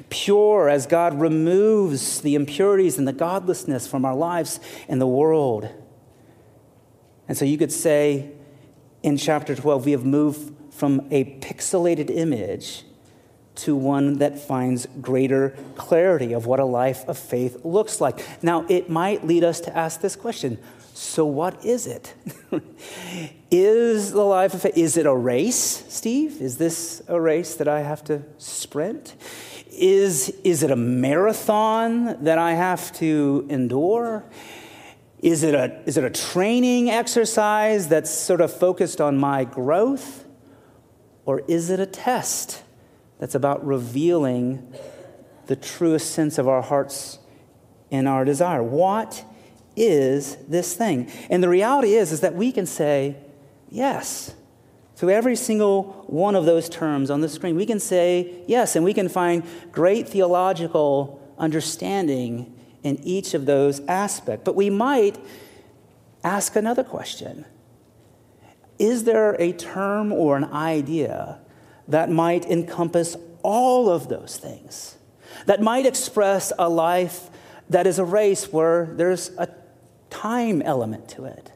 pure 0.08 0.68
as 0.68 0.86
God 0.86 1.20
removes 1.20 2.20
the 2.20 2.36
impurities 2.36 2.98
and 2.98 3.08
the 3.08 3.12
godlessness 3.12 3.88
from 3.88 4.04
our 4.04 4.14
lives 4.14 4.60
and 4.88 5.00
the 5.00 5.06
world. 5.06 5.68
And 7.26 7.36
so 7.36 7.44
you 7.44 7.58
could 7.58 7.72
say 7.72 8.30
in 9.02 9.16
chapter 9.16 9.56
12, 9.56 9.84
we 9.84 9.92
have 9.92 10.04
moved 10.04 10.54
from 10.72 11.08
a 11.10 11.24
pixelated 11.40 12.08
image 12.08 12.84
to 13.56 13.74
one 13.74 14.18
that 14.18 14.38
finds 14.38 14.86
greater 15.00 15.56
clarity 15.74 16.32
of 16.32 16.46
what 16.46 16.60
a 16.60 16.64
life 16.64 17.04
of 17.08 17.18
faith 17.18 17.64
looks 17.64 18.00
like. 18.00 18.20
Now, 18.44 18.64
it 18.68 18.88
might 18.88 19.26
lead 19.26 19.42
us 19.42 19.58
to 19.62 19.76
ask 19.76 20.00
this 20.00 20.14
question 20.14 20.58
so, 20.94 21.24
what 21.24 21.64
is 21.64 21.86
it? 21.86 22.14
is 23.50 24.12
the 24.12 24.24
life 24.24 24.52
of 24.52 24.62
faith, 24.62 24.76
is 24.76 24.96
it 24.98 25.06
a 25.06 25.14
race, 25.14 25.84
Steve? 25.88 26.42
Is 26.42 26.58
this 26.58 27.02
a 27.08 27.18
race 27.18 27.54
that 27.54 27.66
I 27.66 27.80
have 27.80 28.04
to 28.04 28.22
sprint? 28.36 29.16
Is, 29.70 30.28
is 30.44 30.62
it 30.62 30.70
a 30.70 30.76
marathon 30.76 32.22
that 32.24 32.36
I 32.36 32.52
have 32.52 32.92
to 32.94 33.46
endure? 33.48 34.24
Is 35.20 35.42
it, 35.42 35.54
a, 35.54 35.80
is 35.86 35.96
it 35.96 36.04
a 36.04 36.10
training 36.10 36.90
exercise 36.90 37.88
that's 37.88 38.10
sort 38.10 38.42
of 38.42 38.52
focused 38.52 39.00
on 39.00 39.16
my 39.16 39.44
growth? 39.44 40.26
Or 41.24 41.40
is 41.48 41.70
it 41.70 41.80
a 41.80 41.86
test 41.86 42.62
that's 43.18 43.34
about 43.34 43.64
revealing 43.64 44.74
the 45.46 45.56
truest 45.56 46.10
sense 46.10 46.36
of 46.36 46.48
our 46.48 46.60
hearts 46.60 47.18
and 47.90 48.06
our 48.06 48.26
desire? 48.26 48.62
What 48.62 49.24
is 49.76 50.36
this 50.48 50.74
thing? 50.74 51.10
And 51.30 51.42
the 51.42 51.48
reality 51.48 51.94
is, 51.94 52.12
is 52.12 52.20
that 52.20 52.34
we 52.34 52.52
can 52.52 52.66
say 52.66 53.16
yes 53.70 54.34
to 54.96 55.10
every 55.10 55.34
single 55.34 56.04
one 56.06 56.36
of 56.36 56.44
those 56.44 56.68
terms 56.68 57.10
on 57.10 57.22
the 57.22 57.28
screen. 57.28 57.56
We 57.56 57.66
can 57.66 57.80
say 57.80 58.42
yes, 58.46 58.76
and 58.76 58.84
we 58.84 58.94
can 58.94 59.08
find 59.08 59.42
great 59.72 60.08
theological 60.08 61.20
understanding 61.38 62.54
in 62.82 62.98
each 63.02 63.34
of 63.34 63.46
those 63.46 63.80
aspects. 63.86 64.42
But 64.44 64.54
we 64.54 64.70
might 64.70 65.18
ask 66.22 66.54
another 66.54 66.84
question 66.84 67.46
Is 68.78 69.04
there 69.04 69.34
a 69.40 69.52
term 69.52 70.12
or 70.12 70.36
an 70.36 70.44
idea 70.44 71.40
that 71.88 72.10
might 72.10 72.44
encompass 72.44 73.16
all 73.42 73.88
of 73.88 74.08
those 74.08 74.36
things? 74.36 74.98
That 75.46 75.60
might 75.60 75.86
express 75.86 76.52
a 76.58 76.68
life 76.68 77.30
that 77.70 77.86
is 77.86 77.98
a 77.98 78.04
race 78.04 78.52
where 78.52 78.86
there's 78.96 79.30
a 79.38 79.48
time 80.22 80.62
element 80.62 81.08
to 81.08 81.24
it. 81.24 81.50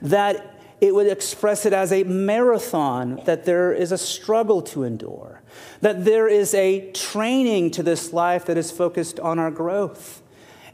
That 0.00 0.54
it 0.80 0.94
would 0.94 1.08
express 1.08 1.66
it 1.66 1.72
as 1.72 1.90
a 1.90 2.04
marathon, 2.04 3.20
that 3.24 3.44
there 3.44 3.72
is 3.72 3.90
a 3.90 3.98
struggle 3.98 4.62
to 4.62 4.84
endure, 4.84 5.42
that 5.80 6.04
there 6.04 6.28
is 6.28 6.54
a 6.54 6.92
training 6.92 7.72
to 7.72 7.82
this 7.82 8.12
life 8.12 8.44
that 8.44 8.56
is 8.56 8.70
focused 8.70 9.18
on 9.18 9.38
our 9.38 9.50
growth, 9.50 10.22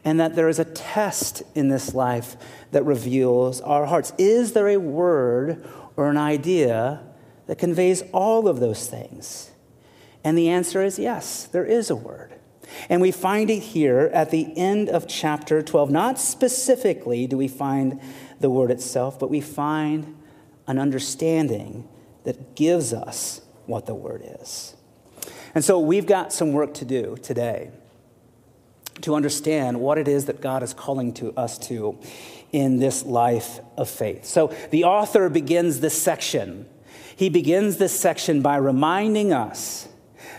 and 0.04 0.20
that 0.20 0.34
there 0.34 0.48
is 0.48 0.58
a 0.58 0.64
test 0.64 1.42
in 1.54 1.68
this 1.68 1.94
life 1.94 2.36
that 2.72 2.84
reveals 2.84 3.60
our 3.60 3.86
hearts. 3.86 4.12
Is 4.18 4.52
there 4.52 4.68
a 4.68 4.76
word 4.76 5.64
or 5.96 6.10
an 6.10 6.18
idea 6.18 7.00
that 7.46 7.58
conveys 7.58 8.02
all 8.12 8.48
of 8.48 8.60
those 8.60 8.88
things? 8.88 9.52
And 10.24 10.36
the 10.36 10.50
answer 10.50 10.82
is 10.82 10.98
yes, 10.98 11.44
there 11.44 11.64
is 11.64 11.88
a 11.88 11.96
word. 11.96 12.34
And 12.88 13.00
we 13.00 13.10
find 13.10 13.50
it 13.50 13.60
here 13.60 14.10
at 14.12 14.30
the 14.30 14.56
end 14.56 14.88
of 14.88 15.06
chapter 15.06 15.62
12. 15.62 15.90
Not 15.90 16.18
specifically 16.18 17.26
do 17.26 17.36
we 17.36 17.48
find 17.48 18.00
the 18.40 18.50
word 18.50 18.70
itself, 18.70 19.18
but 19.18 19.30
we 19.30 19.40
find 19.40 20.16
an 20.66 20.78
understanding 20.78 21.88
that 22.24 22.54
gives 22.54 22.92
us 22.92 23.40
what 23.66 23.86
the 23.86 23.94
word 23.94 24.22
is. 24.40 24.74
And 25.54 25.64
so 25.64 25.78
we've 25.78 26.06
got 26.06 26.32
some 26.32 26.52
work 26.52 26.74
to 26.74 26.84
do 26.84 27.16
today 27.22 27.70
to 29.02 29.14
understand 29.14 29.80
what 29.80 29.98
it 29.98 30.08
is 30.08 30.26
that 30.26 30.40
God 30.40 30.62
is 30.62 30.74
calling 30.74 31.12
to 31.14 31.32
us 31.32 31.58
to 31.68 31.98
in 32.52 32.78
this 32.78 33.04
life 33.04 33.60
of 33.76 33.88
faith. 33.88 34.24
So 34.24 34.54
the 34.70 34.84
author 34.84 35.28
begins 35.28 35.80
this 35.80 36.00
section. 36.00 36.68
He 37.16 37.28
begins 37.28 37.78
this 37.78 37.98
section 37.98 38.42
by 38.42 38.56
reminding 38.56 39.32
us 39.32 39.88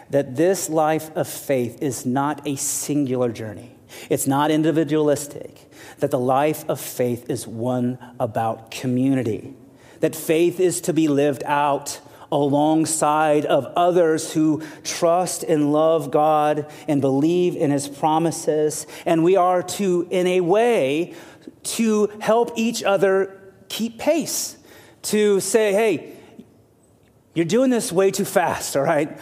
that 0.10 0.36
this 0.36 0.70
life 0.70 1.16
of 1.16 1.28
faith 1.28 1.82
is 1.82 2.06
not 2.06 2.46
a 2.48 2.56
singular 2.56 3.32
journey, 3.32 3.76
it's 4.10 4.28
not 4.28 4.52
individualistic, 4.52 5.70
that 6.00 6.12
the 6.12 6.20
life 6.20 6.68
of 6.70 6.80
faith 6.80 7.30
is 7.30 7.48
one 7.48 7.98
about 8.20 8.72
community, 8.72 9.54
that 10.00 10.16
faith 10.16 10.60
is 10.60 10.82
to 10.82 10.94
be 10.94 11.08
lived 11.08 11.44
out 11.46 12.00
alongside 12.32 13.46
of 13.46 13.66
others 13.76 14.34
who 14.34 14.64
trust 14.84 15.44
and 15.44 15.72
love 15.72 16.10
God 16.10 16.66
and 16.88 17.00
believe 17.00 17.56
in 17.56 17.70
his 17.70 17.88
promises. 17.88 18.88
And 19.06 19.24
we 19.24 19.36
are 19.36 19.62
to 19.62 20.08
in 20.10 20.26
a 20.26 20.42
way 20.42 21.14
to 21.64 22.08
help 22.20 22.52
each 22.56 22.82
other 22.82 23.40
keep 23.70 23.98
pace 23.98 24.58
to 25.02 25.40
say 25.40 25.74
hey 25.74 26.14
you're 27.34 27.46
doing 27.46 27.70
this 27.70 27.92
way 27.92 28.12
too 28.12 28.26
fast 28.26 28.78
all 28.78 28.84
right 28.84 29.20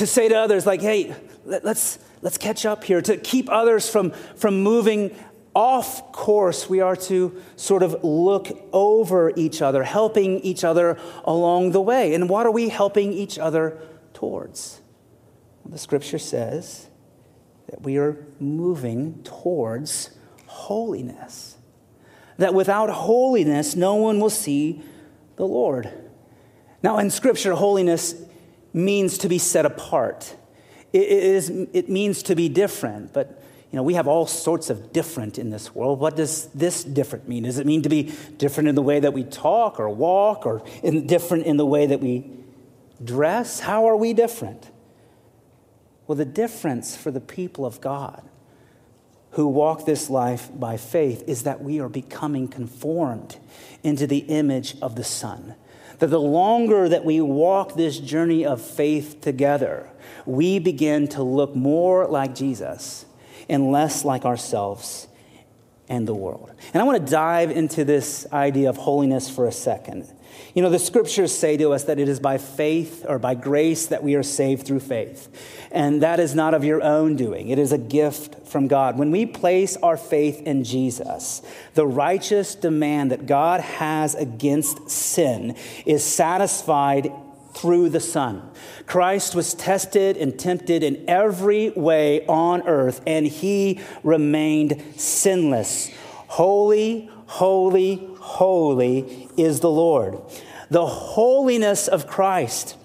to 0.00 0.06
say 0.06 0.30
to 0.30 0.34
others, 0.34 0.64
like, 0.64 0.80
hey, 0.80 1.14
let's, 1.44 1.98
let's 2.22 2.38
catch 2.38 2.64
up 2.64 2.84
here, 2.84 3.02
to 3.02 3.18
keep 3.18 3.50
others 3.50 3.88
from, 3.88 4.12
from 4.34 4.62
moving 4.62 5.14
off 5.54 6.12
course, 6.12 6.70
we 6.70 6.80
are 6.80 6.96
to 6.96 7.38
sort 7.56 7.82
of 7.82 8.02
look 8.02 8.48
over 8.72 9.30
each 9.36 9.60
other, 9.60 9.82
helping 9.82 10.40
each 10.40 10.64
other 10.64 10.98
along 11.24 11.72
the 11.72 11.82
way. 11.82 12.14
And 12.14 12.30
what 12.30 12.46
are 12.46 12.50
we 12.50 12.70
helping 12.70 13.12
each 13.12 13.38
other 13.38 13.78
towards? 14.14 14.80
Well, 15.64 15.72
the 15.72 15.78
scripture 15.78 16.18
says 16.18 16.88
that 17.68 17.82
we 17.82 17.98
are 17.98 18.24
moving 18.38 19.22
towards 19.22 20.16
holiness. 20.46 21.58
That 22.38 22.54
without 22.54 22.88
holiness, 22.88 23.76
no 23.76 23.96
one 23.96 24.18
will 24.18 24.30
see 24.30 24.82
the 25.36 25.46
Lord. 25.46 25.92
Now, 26.82 26.96
in 26.98 27.10
scripture, 27.10 27.52
holiness 27.52 28.14
means 28.72 29.18
to 29.18 29.28
be 29.28 29.38
set 29.38 29.66
apart. 29.66 30.36
It, 30.92 31.08
is, 31.08 31.50
it 31.50 31.88
means 31.88 32.22
to 32.24 32.34
be 32.34 32.48
different, 32.48 33.12
but 33.12 33.42
you 33.70 33.76
know, 33.76 33.84
we 33.84 33.94
have 33.94 34.08
all 34.08 34.26
sorts 34.26 34.68
of 34.68 34.92
different 34.92 35.38
in 35.38 35.50
this 35.50 35.72
world. 35.74 36.00
What 36.00 36.16
does 36.16 36.46
this 36.46 36.82
different 36.82 37.28
mean? 37.28 37.44
Does 37.44 37.58
it 37.58 37.66
mean 37.66 37.82
to 37.82 37.88
be 37.88 38.12
different 38.36 38.68
in 38.68 38.74
the 38.74 38.82
way 38.82 38.98
that 38.98 39.12
we 39.12 39.22
talk 39.22 39.78
or 39.78 39.88
walk 39.88 40.44
or 40.44 40.62
in, 40.82 41.06
different 41.06 41.46
in 41.46 41.56
the 41.56 41.66
way 41.66 41.86
that 41.86 42.00
we 42.00 42.28
dress? 43.02 43.60
How 43.60 43.86
are 43.88 43.96
we 43.96 44.12
different? 44.12 44.68
Well, 46.08 46.16
the 46.16 46.24
difference 46.24 46.96
for 46.96 47.12
the 47.12 47.20
people 47.20 47.64
of 47.64 47.80
God 47.80 48.28
who 49.32 49.46
walk 49.46 49.86
this 49.86 50.10
life 50.10 50.50
by 50.52 50.76
faith 50.76 51.22
is 51.28 51.44
that 51.44 51.62
we 51.62 51.78
are 51.78 51.88
becoming 51.88 52.48
conformed 52.48 53.36
into 53.84 54.08
the 54.08 54.18
image 54.18 54.76
of 54.82 54.96
the 54.96 55.04
Son 55.04 55.54
that 56.00 56.08
the 56.08 56.20
longer 56.20 56.88
that 56.88 57.04
we 57.04 57.20
walk 57.20 57.74
this 57.74 57.98
journey 57.98 58.44
of 58.44 58.60
faith 58.60 59.20
together, 59.20 59.88
we 60.26 60.58
begin 60.58 61.06
to 61.08 61.22
look 61.22 61.54
more 61.54 62.06
like 62.06 62.34
Jesus 62.34 63.06
and 63.48 63.70
less 63.70 64.04
like 64.04 64.24
ourselves 64.24 65.06
and 65.88 66.08
the 66.08 66.14
world. 66.14 66.52
And 66.72 66.80
I 66.82 66.86
want 66.86 67.04
to 67.04 67.10
dive 67.10 67.50
into 67.50 67.84
this 67.84 68.26
idea 68.32 68.70
of 68.70 68.76
holiness 68.76 69.28
for 69.28 69.46
a 69.46 69.52
second. 69.52 70.10
You 70.54 70.62
know, 70.62 70.70
the 70.70 70.78
scriptures 70.78 71.36
say 71.36 71.56
to 71.56 71.72
us 71.72 71.84
that 71.84 71.98
it 71.98 72.08
is 72.08 72.20
by 72.20 72.38
faith 72.38 73.04
or 73.08 73.18
by 73.18 73.34
grace 73.34 73.86
that 73.86 74.02
we 74.02 74.14
are 74.14 74.22
saved 74.22 74.66
through 74.66 74.80
faith. 74.80 75.28
And 75.70 76.02
that 76.02 76.18
is 76.18 76.34
not 76.34 76.54
of 76.54 76.64
your 76.64 76.82
own 76.82 77.16
doing, 77.16 77.48
it 77.48 77.58
is 77.58 77.72
a 77.72 77.78
gift 77.78 78.48
from 78.48 78.66
God. 78.66 78.98
When 78.98 79.10
we 79.10 79.26
place 79.26 79.76
our 79.76 79.96
faith 79.96 80.42
in 80.42 80.64
Jesus, 80.64 81.42
the 81.74 81.86
righteous 81.86 82.54
demand 82.54 83.12
that 83.12 83.26
God 83.26 83.60
has 83.60 84.14
against 84.14 84.90
sin 84.90 85.56
is 85.86 86.04
satisfied 86.04 87.12
through 87.54 87.90
the 87.90 88.00
Son. 88.00 88.48
Christ 88.86 89.34
was 89.34 89.54
tested 89.54 90.16
and 90.16 90.38
tempted 90.38 90.82
in 90.82 91.04
every 91.08 91.70
way 91.70 92.24
on 92.26 92.66
earth, 92.66 93.00
and 93.06 93.26
he 93.26 93.80
remained 94.02 94.82
sinless. 94.96 95.90
Holy, 96.28 97.10
holy, 97.26 98.09
holy 98.36 99.28
is 99.36 99.60
the 99.60 99.70
Lord. 99.70 100.18
The 100.70 100.86
holiness 100.86 101.88
of 101.88 102.06
Christ 102.06 102.76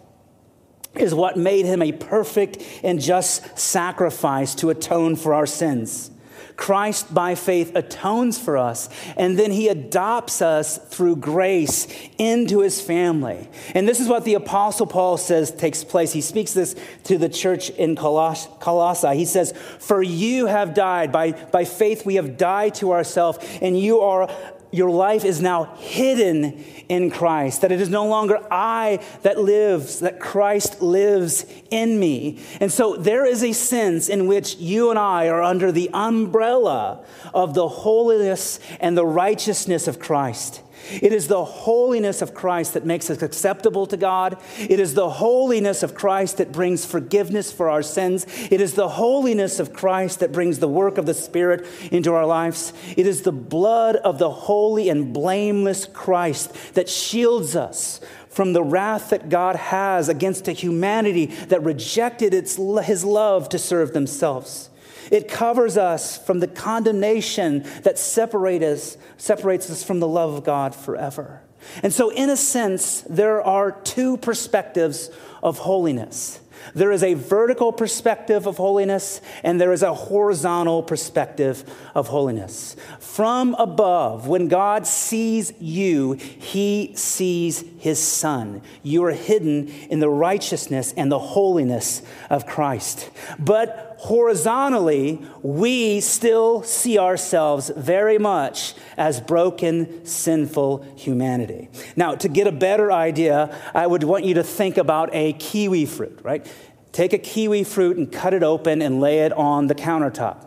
is 0.96 1.14
what 1.14 1.38
made 1.38 1.66
him 1.66 1.82
a 1.82 1.92
perfect 1.92 2.58
and 2.84 3.00
just 3.00 3.58
sacrifice 3.58 4.56
to 4.56 4.70
atone 4.70 5.16
for 5.16 5.34
our 5.34 5.46
sins. 5.46 6.12
Christ, 6.58 7.14
by 7.14 7.36
faith, 7.36 7.75
atones 7.75 8.40
for 8.40 8.58
us, 8.58 8.90
and 9.18 9.38
then 9.38 9.52
he 9.52 9.68
adopts 9.68 10.42
us 10.42 10.78
through 10.78 11.18
grace 11.18 11.86
into 12.18 12.62
his 12.62 12.80
family. 12.80 13.50
And 13.74 13.88
this 13.88 14.00
is 14.00 14.08
what 14.08 14.24
the 14.24 14.36
Apostle 14.36 14.88
Paul 14.88 15.18
says 15.18 15.52
takes 15.52 15.84
place. 15.84 16.14
He 16.14 16.22
speaks 16.22 16.54
this 16.54 16.75
to 17.06 17.18
the 17.18 17.28
church 17.28 17.72
in 17.72 17.96
Coloss- 17.96 18.48
Colossae. 18.62 19.18
He 19.18 19.25
says, 19.25 19.54
For 19.80 20.02
you 20.02 20.46
have 20.46 20.74
died. 20.74 21.12
By, 21.12 21.34
by 21.34 21.66
faith, 21.66 22.06
we 22.06 22.16
have 22.16 22.38
died 22.38 22.75
to 22.75 22.94
ourselves, 22.94 23.40
and 23.62 23.78
you 23.78 24.00
are 24.00 24.30
your 24.75 24.91
life 24.91 25.24
is 25.25 25.41
now 25.41 25.75
hidden 25.77 26.63
in 26.89 27.10
Christ, 27.10 27.62
that 27.62 27.72
it 27.72 27.82
is 27.82 27.89
no 27.89 28.05
longer 28.05 28.39
I 28.51 29.00
that 29.24 29.39
lives, 29.39 30.00
that 30.01 30.20
Christ 30.20 30.82
lives 30.82 31.46
in 31.72 32.00
me. 32.00 32.39
And 32.60 32.72
so 32.72 32.96
there 32.96 33.25
is 33.25 33.44
a 33.44 33.53
sense 33.53 34.10
in 34.10 34.27
which 34.27 34.58
you 34.58 34.89
and 34.89 35.00
I 35.00 35.27
are 35.29 35.41
under 35.41 35.72
the 35.72 35.89
umbrella 35.94 37.05
of 37.34 37.53
the 37.53 37.67
holiness 37.67 38.60
and 38.79 38.98
the 38.98 39.05
righteousness 39.05 39.88
of 39.88 40.00
Christ. 40.00 40.62
It 40.91 41.13
is 41.13 41.27
the 41.27 41.44
holiness 41.44 42.22
of 42.22 42.34
Christ 42.34 42.74
that 42.74 42.86
makes 42.86 43.10
us 43.10 43.22
acceptable 43.22 43.86
to 43.88 43.98
God. 43.98 44.38
It 44.60 44.79
is 44.79 44.94
the 44.94 45.10
holiness 45.10 45.84
of 45.84 45.96
Christ 45.96 46.38
that 46.38 46.51
brings 46.51 46.86
forgiveness 46.86 47.51
for 47.51 47.70
our 47.70 47.82
sins. 47.82 48.25
It 48.51 48.62
is 48.62 48.74
the 48.74 48.89
holiness 48.89 49.60
of 49.60 49.74
Christ 49.74 50.20
that 50.20 50.32
brings 50.32 50.60
the 50.60 50.67
work 50.67 50.98
of 50.98 51.05
the 51.05 51.13
Spirit 51.13 51.65
into 51.91 52.13
our 52.13 52.25
lives. 52.25 52.74
It 52.96 53.08
is 53.08 53.24
the 53.24 53.32
blood 53.32 53.96
of 53.98 54.20
the 54.20 54.32
holy 54.32 54.89
and 54.89 55.13
blameless 55.13 55.86
Christ 55.86 56.74
that 56.75 56.89
shields 56.89 57.55
us 57.55 58.00
from 58.29 58.51
the 58.51 58.63
wrath 58.63 59.12
that 59.12 59.29
God 59.29 59.55
has 59.55 60.10
against 60.10 60.48
a 60.50 60.51
humanity 60.51 61.27
that 61.48 61.63
rejected 61.63 62.34
its, 62.34 62.58
his 62.84 63.05
love 63.05 63.48
to 63.50 63.58
serve 63.58 63.94
themselves. 63.94 64.70
It 65.12 65.28
covers 65.28 65.78
us 65.78 66.18
from 66.18 66.40
the 66.40 66.48
condemnation 66.48 67.64
that 67.84 67.98
separate 67.98 68.64
us, 68.64 68.98
separates 69.18 69.70
us 69.70 69.84
from 69.84 70.00
the 70.00 70.08
love 70.08 70.34
of 70.34 70.44
God 70.44 70.76
forever. 70.76 71.42
And 71.84 71.94
so, 71.94 72.10
in 72.10 72.30
a 72.30 72.38
sense, 72.38 73.02
there 73.10 73.42
are 73.42 73.72
two 73.72 74.18
perspectives 74.18 75.10
of 75.42 75.60
holiness. 75.60 76.40
There 76.74 76.92
is 76.92 77.04
a 77.04 77.14
vertical 77.14 77.72
perspective 77.72 78.48
of 78.48 78.58
holiness, 78.58 79.22
and 79.44 79.62
there 79.62 79.72
is 79.72 79.84
a 79.84 79.94
horizontal 79.94 80.82
perspective 80.82 81.64
of 81.94 82.08
holiness. 82.08 82.76
From 83.00 83.56
above, 83.56 84.28
when 84.28 84.48
God 84.48 84.88
sees 84.88 85.54
you, 85.60 86.14
he 86.14 86.94
sees 86.96 87.64
his 87.78 88.00
son. 88.00 88.62
You 88.82 89.04
are 89.06 89.12
hidden 89.12 89.68
in 89.68 90.00
the 90.00 90.10
righteousness 90.10 90.94
and 90.98 91.12
the 91.12 91.20
holiness 91.20 92.02
of 92.30 92.48
Christ. 92.48 93.10
But 93.38 93.95
horizontally, 94.06 95.20
we 95.42 96.00
still 96.00 96.62
see 96.64 96.98
ourselves 97.00 97.72
very 97.76 98.18
much 98.18 98.76
as 98.98 99.20
broken, 99.20 100.06
sinful 100.06 100.84
humanity. 100.96 101.70
Now, 101.96 102.16
to 102.16 102.30
get 102.30 102.46
a 102.46 102.51
better 102.51 102.92
idea, 102.92 103.56
I 103.74 103.88
would 103.88 104.03
want 104.03 104.24
you 104.24 104.36
to 104.36 104.44
think 104.44 104.77
about 104.77 105.10
a 105.14 105.34
kiwi 105.34 105.86
fruit, 105.86 106.20
right? 106.24 106.46
Take 106.92 107.14
a 107.14 107.18
kiwi 107.18 107.64
fruit 107.64 107.98
and 107.98 108.12
cut 108.12 108.34
it 108.34 108.44
open 108.44 108.82
and 108.82 109.01
lay 109.01 109.20
it 109.20 109.34
on 109.34 109.68
the 109.68 109.75
countertop. 109.75 110.46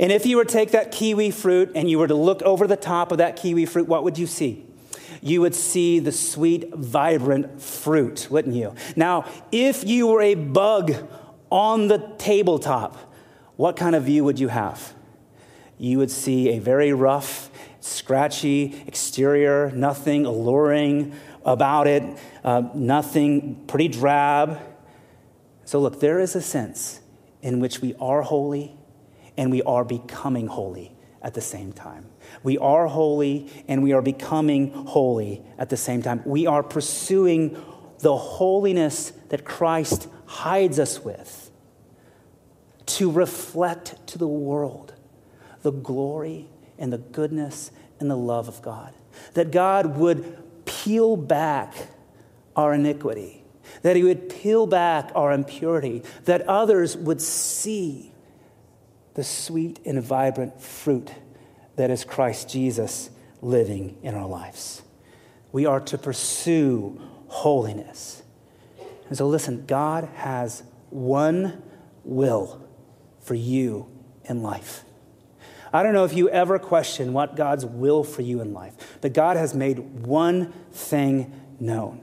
And 0.00 0.10
if 0.10 0.26
you 0.26 0.36
were 0.36 0.44
to 0.44 0.52
take 0.52 0.72
that 0.72 0.90
kiwi 0.90 1.30
fruit 1.30 1.72
and 1.74 1.88
you 1.88 1.98
were 1.98 2.08
to 2.08 2.14
look 2.14 2.42
over 2.42 2.66
the 2.66 2.76
top 2.76 3.12
of 3.12 3.18
that 3.18 3.36
kiwi 3.36 3.66
fruit, 3.66 3.86
what 3.86 4.02
would 4.02 4.18
you 4.18 4.26
see? 4.26 4.66
You 5.22 5.42
would 5.42 5.54
see 5.54 5.98
the 5.98 6.12
sweet, 6.12 6.74
vibrant 6.74 7.60
fruit, 7.60 8.26
wouldn't 8.30 8.54
you? 8.54 8.74
Now, 8.96 9.26
if 9.52 9.86
you 9.86 10.06
were 10.06 10.22
a 10.22 10.34
bug 10.34 10.94
on 11.50 11.88
the 11.88 11.98
tabletop, 12.18 12.96
what 13.56 13.76
kind 13.76 13.94
of 13.94 14.04
view 14.04 14.24
would 14.24 14.38
you 14.38 14.48
have? 14.48 14.94
You 15.78 15.98
would 15.98 16.10
see 16.10 16.50
a 16.50 16.58
very 16.58 16.92
rough, 16.92 17.50
scratchy 17.80 18.82
exterior, 18.86 19.70
nothing 19.72 20.26
alluring 20.26 21.14
about 21.44 21.86
it, 21.86 22.02
uh, 22.44 22.62
nothing 22.74 23.64
pretty 23.66 23.88
drab. 23.88 24.60
So, 25.64 25.80
look, 25.80 26.00
there 26.00 26.20
is 26.20 26.36
a 26.36 26.42
sense 26.42 27.00
in 27.42 27.60
which 27.60 27.80
we 27.80 27.94
are 28.00 28.22
holy 28.22 28.76
and 29.36 29.50
we 29.50 29.62
are 29.62 29.84
becoming 29.84 30.48
holy 30.48 30.94
at 31.22 31.34
the 31.34 31.40
same 31.40 31.72
time. 31.72 32.06
We 32.42 32.58
are 32.58 32.86
holy 32.86 33.50
and 33.68 33.82
we 33.82 33.92
are 33.92 34.02
becoming 34.02 34.72
holy 34.72 35.42
at 35.58 35.70
the 35.70 35.76
same 35.76 36.02
time. 36.02 36.22
We 36.24 36.46
are 36.46 36.62
pursuing 36.62 37.62
the 38.00 38.16
holiness 38.16 39.12
that 39.28 39.44
Christ 39.44 40.08
hides 40.26 40.78
us 40.78 41.02
with 41.02 41.39
to 42.96 43.10
reflect 43.10 44.06
to 44.08 44.18
the 44.18 44.28
world 44.28 44.94
the 45.62 45.70
glory 45.70 46.48
and 46.78 46.92
the 46.92 46.98
goodness 46.98 47.70
and 47.98 48.10
the 48.10 48.16
love 48.16 48.48
of 48.48 48.62
God. 48.62 48.94
That 49.34 49.50
God 49.50 49.96
would 49.96 50.64
peel 50.64 51.16
back 51.16 51.74
our 52.56 52.74
iniquity, 52.74 53.44
that 53.82 53.96
He 53.96 54.02
would 54.02 54.30
peel 54.30 54.66
back 54.66 55.10
our 55.14 55.32
impurity, 55.32 56.02
that 56.24 56.42
others 56.42 56.96
would 56.96 57.20
see 57.20 58.12
the 59.14 59.24
sweet 59.24 59.78
and 59.84 60.02
vibrant 60.02 60.60
fruit 60.60 61.10
that 61.76 61.90
is 61.90 62.04
Christ 62.04 62.48
Jesus 62.48 63.10
living 63.42 63.98
in 64.02 64.14
our 64.14 64.26
lives. 64.26 64.82
We 65.52 65.66
are 65.66 65.80
to 65.80 65.98
pursue 65.98 67.00
holiness. 67.28 68.22
And 69.08 69.18
so, 69.18 69.26
listen, 69.26 69.66
God 69.66 70.04
has 70.14 70.62
one 70.90 71.62
will 72.04 72.66
for 73.30 73.36
you 73.36 73.86
in 74.24 74.42
life. 74.42 74.82
I 75.72 75.84
don't 75.84 75.92
know 75.92 76.04
if 76.04 76.12
you 76.12 76.28
ever 76.30 76.58
question 76.58 77.12
what 77.12 77.36
God's 77.36 77.64
will 77.64 78.02
for 78.02 78.22
you 78.22 78.40
in 78.40 78.52
life, 78.52 78.98
but 79.00 79.12
God 79.12 79.36
has 79.36 79.54
made 79.54 79.78
one 80.04 80.50
thing 80.72 81.32
known 81.60 82.02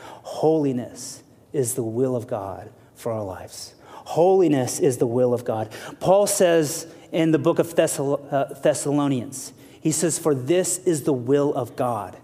holiness 0.00 1.22
is 1.52 1.74
the 1.74 1.84
will 1.84 2.16
of 2.16 2.26
God 2.26 2.72
for 2.96 3.12
our 3.12 3.22
lives. 3.22 3.76
Holiness 3.90 4.80
is 4.80 4.96
the 4.96 5.06
will 5.06 5.32
of 5.32 5.44
God. 5.44 5.72
Paul 6.00 6.26
says 6.26 6.92
in 7.12 7.30
the 7.30 7.38
book 7.38 7.60
of 7.60 7.72
uh, 7.78 8.54
Thessalonians, 8.60 9.52
he 9.80 9.92
says, 9.92 10.18
For 10.18 10.34
this 10.34 10.78
is 10.78 11.04
the 11.04 11.12
will 11.12 11.54
of 11.54 11.76
God 11.76 12.16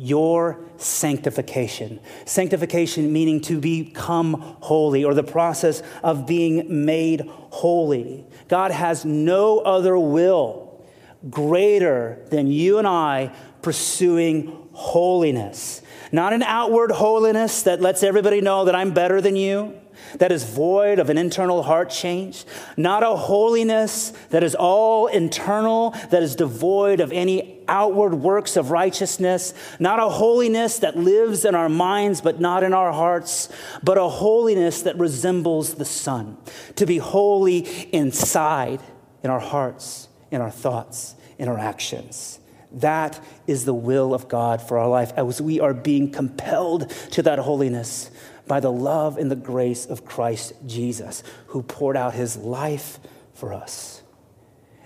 your 0.00 0.64
sanctification. 0.76 2.00
Sanctification 2.24 3.12
meaning 3.12 3.40
to 3.42 3.60
become 3.60 4.34
holy 4.60 5.04
or 5.04 5.14
the 5.14 5.22
process 5.22 5.82
of 6.02 6.26
being 6.26 6.84
made 6.84 7.20
holy. 7.50 8.24
God 8.48 8.70
has 8.70 9.04
no 9.04 9.58
other 9.60 9.98
will 9.98 10.84
greater 11.28 12.24
than 12.30 12.46
you 12.46 12.78
and 12.78 12.86
I 12.86 13.32
pursuing 13.62 14.68
holiness. 14.72 15.82
Not 16.12 16.32
an 16.32 16.42
outward 16.42 16.90
holiness 16.90 17.62
that 17.64 17.80
lets 17.80 18.02
everybody 18.02 18.40
know 18.40 18.64
that 18.64 18.74
I'm 18.74 18.92
better 18.92 19.20
than 19.20 19.36
you 19.36 19.79
that 20.18 20.32
is 20.32 20.44
void 20.44 20.98
of 20.98 21.10
an 21.10 21.18
internal 21.18 21.62
heart 21.62 21.90
change, 21.90 22.44
not 22.76 23.02
a 23.02 23.16
holiness 23.16 24.10
that 24.30 24.42
is 24.42 24.54
all 24.54 25.06
internal, 25.06 25.90
that 26.10 26.22
is 26.22 26.36
devoid 26.36 27.00
of 27.00 27.12
any 27.12 27.58
outward 27.68 28.14
works 28.14 28.56
of 28.56 28.70
righteousness, 28.70 29.54
not 29.78 29.98
a 29.98 30.08
holiness 30.08 30.80
that 30.80 30.96
lives 30.96 31.44
in 31.44 31.54
our 31.54 31.68
minds 31.68 32.20
but 32.20 32.40
not 32.40 32.62
in 32.62 32.72
our 32.72 32.92
hearts, 32.92 33.48
but 33.82 33.96
a 33.96 34.08
holiness 34.08 34.82
that 34.82 34.98
resembles 34.98 35.74
the 35.74 35.84
Son, 35.84 36.36
to 36.76 36.86
be 36.86 36.98
holy 36.98 37.60
inside, 37.92 38.80
in 39.22 39.30
our 39.30 39.40
hearts, 39.40 40.08
in 40.30 40.40
our 40.40 40.50
thoughts, 40.50 41.14
in 41.38 41.48
our 41.48 41.58
actions. 41.58 42.38
That 42.72 43.22
is 43.46 43.64
the 43.64 43.74
will 43.74 44.14
of 44.14 44.28
God 44.28 44.62
for 44.62 44.78
our 44.78 44.88
life 44.88 45.12
as 45.16 45.42
we 45.42 45.58
are 45.58 45.74
being 45.74 46.10
compelled 46.10 46.88
to 47.10 47.22
that 47.22 47.40
holiness 47.40 48.10
by 48.50 48.58
the 48.58 48.72
love 48.72 49.16
and 49.16 49.30
the 49.30 49.36
grace 49.36 49.86
of 49.86 50.04
Christ 50.04 50.54
Jesus, 50.66 51.22
who 51.46 51.62
poured 51.62 51.96
out 51.96 52.14
his 52.14 52.36
life 52.36 52.98
for 53.32 53.52
us. 53.52 54.02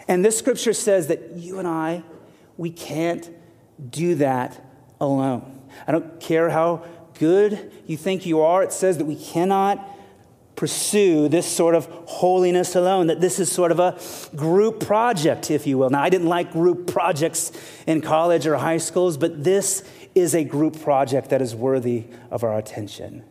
And 0.06 0.22
this 0.22 0.38
scripture 0.38 0.74
says 0.74 1.06
that 1.06 1.30
you 1.36 1.58
and 1.58 1.66
I, 1.66 2.02
we 2.58 2.68
can't 2.68 3.30
do 3.90 4.16
that 4.16 4.62
alone. 5.00 5.62
I 5.86 5.92
don't 5.92 6.20
care 6.20 6.50
how 6.50 6.84
good 7.18 7.72
you 7.86 7.96
think 7.96 8.26
you 8.26 8.42
are, 8.42 8.62
it 8.62 8.70
says 8.70 8.98
that 8.98 9.06
we 9.06 9.16
cannot 9.16 9.82
pursue 10.56 11.30
this 11.30 11.46
sort 11.46 11.74
of 11.74 11.86
holiness 12.04 12.76
alone, 12.76 13.06
that 13.06 13.22
this 13.22 13.38
is 13.38 13.50
sort 13.50 13.72
of 13.72 13.80
a 13.80 13.98
group 14.36 14.78
project, 14.86 15.50
if 15.50 15.66
you 15.66 15.78
will. 15.78 15.88
Now, 15.88 16.02
I 16.02 16.10
didn't 16.10 16.28
like 16.28 16.52
group 16.52 16.86
projects 16.86 17.50
in 17.86 18.02
college 18.02 18.46
or 18.46 18.56
high 18.56 18.76
schools, 18.76 19.16
but 19.16 19.42
this 19.42 19.82
is 20.14 20.34
a 20.34 20.44
group 20.44 20.78
project 20.82 21.30
that 21.30 21.40
is 21.40 21.54
worthy 21.54 22.04
of 22.30 22.44
our 22.44 22.58
attention. 22.58 23.24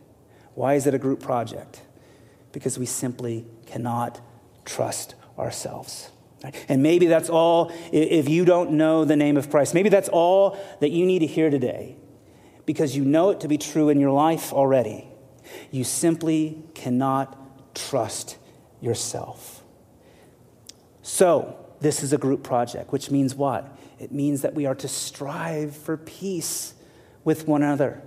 Why 0.54 0.74
is 0.74 0.86
it 0.86 0.94
a 0.94 0.98
group 0.98 1.20
project? 1.20 1.82
Because 2.52 2.78
we 2.78 2.86
simply 2.86 3.46
cannot 3.66 4.20
trust 4.64 5.14
ourselves. 5.38 6.10
And 6.68 6.82
maybe 6.82 7.06
that's 7.06 7.30
all, 7.30 7.72
if 7.90 8.28
you 8.28 8.44
don't 8.44 8.72
know 8.72 9.04
the 9.04 9.16
name 9.16 9.36
of 9.36 9.50
Christ, 9.50 9.74
maybe 9.74 9.88
that's 9.88 10.10
all 10.10 10.58
that 10.80 10.90
you 10.90 11.06
need 11.06 11.20
to 11.20 11.26
hear 11.26 11.50
today 11.50 11.96
because 12.66 12.96
you 12.96 13.04
know 13.04 13.30
it 13.30 13.40
to 13.40 13.48
be 13.48 13.58
true 13.58 13.88
in 13.88 13.98
your 13.98 14.10
life 14.10 14.52
already. 14.52 15.06
You 15.70 15.84
simply 15.84 16.62
cannot 16.74 17.74
trust 17.74 18.36
yourself. 18.80 19.62
So, 21.02 21.58
this 21.80 22.02
is 22.02 22.12
a 22.12 22.18
group 22.18 22.42
project, 22.42 22.92
which 22.92 23.10
means 23.10 23.34
what? 23.34 23.76
It 23.98 24.10
means 24.10 24.42
that 24.42 24.54
we 24.54 24.64
are 24.64 24.74
to 24.76 24.88
strive 24.88 25.76
for 25.76 25.96
peace 25.96 26.74
with 27.24 27.46
one 27.46 27.62
another, 27.62 28.02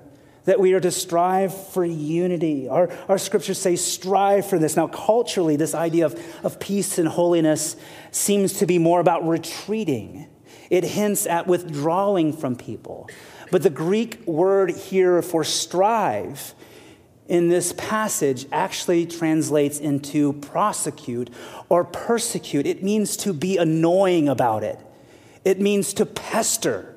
that 0.47 0.61
we 0.61 0.71
are 0.71 0.79
to 0.79 0.91
strive 0.91 1.53
for 1.71 1.83
unity. 1.83 2.69
Our, 2.69 2.89
our 3.09 3.17
scriptures 3.17 3.59
say 3.59 3.75
strive 3.75 4.45
for 4.45 4.57
this. 4.57 4.77
Now, 4.77 4.87
culturally, 4.87 5.57
this 5.57 5.75
idea 5.75 6.05
of, 6.05 6.17
of 6.41 6.57
peace 6.57 6.97
and 6.97 7.07
holiness 7.07 7.75
seems 8.11 8.53
to 8.59 8.65
be 8.65 8.79
more 8.79 9.01
about 9.01 9.27
retreating, 9.27 10.27
it 10.69 10.85
hints 10.85 11.27
at 11.27 11.47
withdrawing 11.47 12.31
from 12.31 12.55
people. 12.55 13.09
But 13.51 13.61
the 13.61 13.69
Greek 13.69 14.25
word 14.25 14.71
here 14.71 15.21
for 15.21 15.43
strive 15.43 16.55
in 17.27 17.49
this 17.49 17.73
passage 17.73 18.45
actually 18.49 19.05
translates 19.05 19.79
into 19.79 20.31
prosecute 20.31 21.29
or 21.67 21.83
persecute. 21.83 22.65
It 22.65 22.81
means 22.81 23.17
to 23.17 23.33
be 23.33 23.57
annoying 23.57 24.29
about 24.29 24.63
it, 24.63 24.79
it 25.43 25.59
means 25.59 25.93
to 25.95 26.05
pester. 26.05 26.93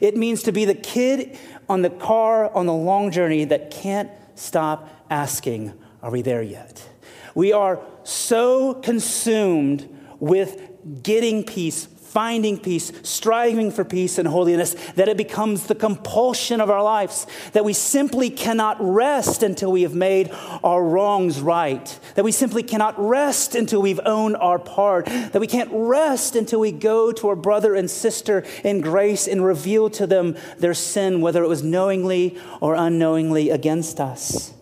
It 0.00 0.16
means 0.16 0.42
to 0.44 0.52
be 0.52 0.64
the 0.64 0.74
kid 0.74 1.38
on 1.68 1.82
the 1.82 1.90
car 1.90 2.52
on 2.54 2.66
the 2.66 2.74
long 2.74 3.10
journey 3.10 3.44
that 3.46 3.70
can't 3.70 4.10
stop 4.34 4.88
asking, 5.10 5.72
Are 6.02 6.10
we 6.10 6.22
there 6.22 6.42
yet? 6.42 6.88
We 7.34 7.52
are 7.52 7.80
so 8.04 8.74
consumed 8.74 9.88
with 10.20 10.60
getting 11.02 11.44
peace, 11.44 11.88
finding 12.14 12.56
peace, 12.56 12.92
striving 13.02 13.72
for 13.72 13.84
peace 13.84 14.18
and 14.18 14.28
holiness, 14.28 14.74
that 14.94 15.08
it 15.08 15.16
becomes 15.16 15.66
the 15.66 15.74
compulsion 15.74 16.60
of 16.60 16.70
our 16.70 16.82
lives, 16.82 17.26
that 17.54 17.64
we 17.64 17.72
simply 17.72 18.30
cannot 18.30 18.76
rest 18.78 19.42
until 19.42 19.72
we 19.72 19.82
have 19.82 19.96
made 19.96 20.30
our 20.62 20.84
wrongs 20.84 21.40
right, 21.40 21.98
that 22.14 22.24
we 22.24 22.30
simply 22.30 22.62
cannot 22.62 22.94
rest 22.96 23.56
until 23.56 23.82
we've 23.82 23.98
owned 24.06 24.36
our 24.36 24.60
part, 24.60 25.06
that 25.06 25.40
we 25.40 25.48
can't 25.48 25.68
rest 25.72 26.36
until 26.36 26.60
we 26.60 26.70
go 26.70 27.10
to 27.10 27.26
our 27.26 27.34
brother 27.34 27.74
and 27.74 27.90
sister 27.90 28.44
in 28.62 28.80
grace 28.80 29.26
and 29.26 29.44
reveal 29.44 29.90
to 29.90 30.06
them 30.06 30.36
their 30.58 30.72
sin, 30.72 31.20
whether 31.20 31.42
it 31.42 31.48
was 31.48 31.64
knowingly 31.64 32.38
or 32.60 32.76
unknowingly 32.76 33.50
against 33.50 33.98
us. 33.98 34.54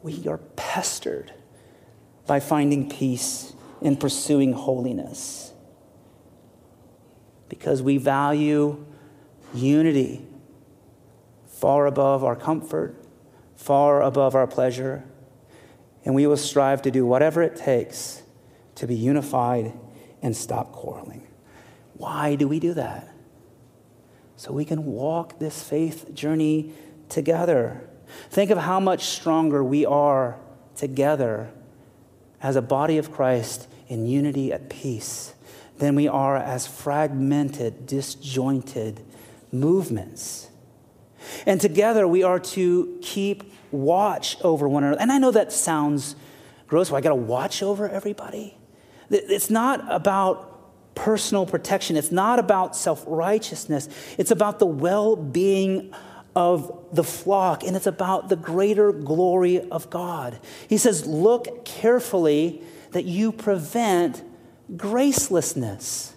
We 0.00 0.28
are 0.28 0.38
pestered 0.54 1.32
by 2.24 2.38
finding 2.38 2.88
peace 2.88 3.53
in 3.84 3.94
pursuing 3.94 4.54
holiness 4.54 5.52
because 7.50 7.82
we 7.82 7.98
value 7.98 8.82
unity 9.52 10.26
far 11.46 11.86
above 11.86 12.24
our 12.24 12.34
comfort, 12.34 12.96
far 13.56 14.02
above 14.02 14.34
our 14.34 14.46
pleasure, 14.46 15.04
and 16.04 16.14
we 16.14 16.26
will 16.26 16.36
strive 16.36 16.80
to 16.80 16.90
do 16.90 17.04
whatever 17.04 17.42
it 17.42 17.56
takes 17.56 18.22
to 18.74 18.86
be 18.86 18.94
unified 18.94 19.72
and 20.22 20.34
stop 20.34 20.72
quarreling. 20.72 21.26
Why 21.92 22.36
do 22.36 22.48
we 22.48 22.58
do 22.58 22.72
that? 22.74 23.08
So 24.36 24.50
we 24.52 24.64
can 24.64 24.86
walk 24.86 25.38
this 25.38 25.62
faith 25.62 26.12
journey 26.14 26.72
together. 27.10 27.86
Think 28.30 28.50
of 28.50 28.58
how 28.58 28.80
much 28.80 29.04
stronger 29.04 29.62
we 29.62 29.84
are 29.84 30.38
together 30.74 31.50
as 32.42 32.56
a 32.56 32.62
body 32.62 32.96
of 32.96 33.12
Christ 33.12 33.68
in 33.94 34.06
unity 34.06 34.52
at 34.52 34.68
peace 34.68 35.34
than 35.78 35.94
we 35.94 36.08
are 36.08 36.36
as 36.36 36.66
fragmented, 36.66 37.86
disjointed 37.86 39.00
movements. 39.52 40.48
And 41.46 41.60
together 41.60 42.06
we 42.06 42.24
are 42.24 42.40
to 42.40 42.98
keep 43.00 43.52
watch 43.70 44.36
over 44.42 44.68
one 44.68 44.82
another. 44.82 45.00
And 45.00 45.12
I 45.12 45.18
know 45.18 45.30
that 45.30 45.52
sounds 45.52 46.16
gross. 46.66 46.90
Well, 46.90 46.98
I 46.98 47.00
got 47.00 47.10
to 47.10 47.14
watch 47.14 47.62
over 47.62 47.88
everybody. 47.88 48.58
It's 49.10 49.48
not 49.48 49.84
about 49.88 50.50
personal 50.94 51.46
protection, 51.46 51.96
it's 51.96 52.12
not 52.12 52.38
about 52.38 52.76
self 52.76 53.04
righteousness, 53.06 53.88
it's 54.18 54.30
about 54.30 54.58
the 54.58 54.66
well 54.66 55.16
being 55.16 55.92
of 56.36 56.86
the 56.92 57.04
flock, 57.04 57.62
and 57.62 57.76
it's 57.76 57.86
about 57.86 58.28
the 58.28 58.36
greater 58.36 58.92
glory 58.92 59.60
of 59.60 59.88
God. 59.90 60.38
He 60.68 60.78
says, 60.78 61.06
Look 61.06 61.64
carefully 61.64 62.62
that 62.94 63.04
you 63.04 63.32
prevent 63.32 64.22
gracelessness. 64.72 66.12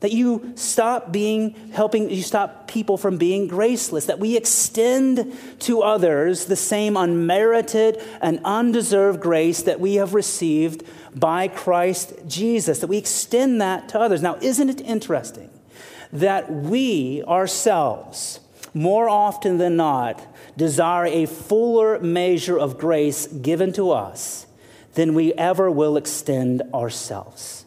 That 0.00 0.12
you 0.12 0.52
stop 0.56 1.10
being, 1.10 1.54
helping, 1.72 2.10
you 2.10 2.22
stop 2.22 2.68
people 2.68 2.98
from 2.98 3.16
being 3.16 3.48
graceless. 3.48 4.04
That 4.04 4.20
we 4.20 4.36
extend 4.36 5.36
to 5.60 5.82
others 5.82 6.44
the 6.44 6.54
same 6.54 6.98
unmerited 6.98 8.00
and 8.20 8.40
undeserved 8.44 9.20
grace 9.20 9.62
that 9.62 9.80
we 9.80 9.94
have 9.94 10.12
received 10.12 10.84
by 11.18 11.48
Christ 11.48 12.12
Jesus. 12.26 12.80
That 12.80 12.88
we 12.88 12.98
extend 12.98 13.62
that 13.62 13.88
to 13.88 13.98
others. 13.98 14.20
Now, 14.20 14.36
isn't 14.42 14.68
it 14.68 14.82
interesting 14.82 15.48
that 16.12 16.52
we 16.52 17.22
ourselves, 17.24 18.40
more 18.74 19.08
often 19.08 19.56
than 19.56 19.76
not, 19.76 20.24
desire 20.58 21.06
a 21.06 21.24
fuller 21.24 21.98
measure 22.00 22.58
of 22.58 22.76
grace 22.76 23.26
given 23.26 23.72
to 23.72 23.90
us 23.90 24.44
than 24.94 25.14
we 25.14 25.32
ever 25.34 25.70
will 25.70 25.96
extend 25.96 26.62
ourselves. 26.74 27.64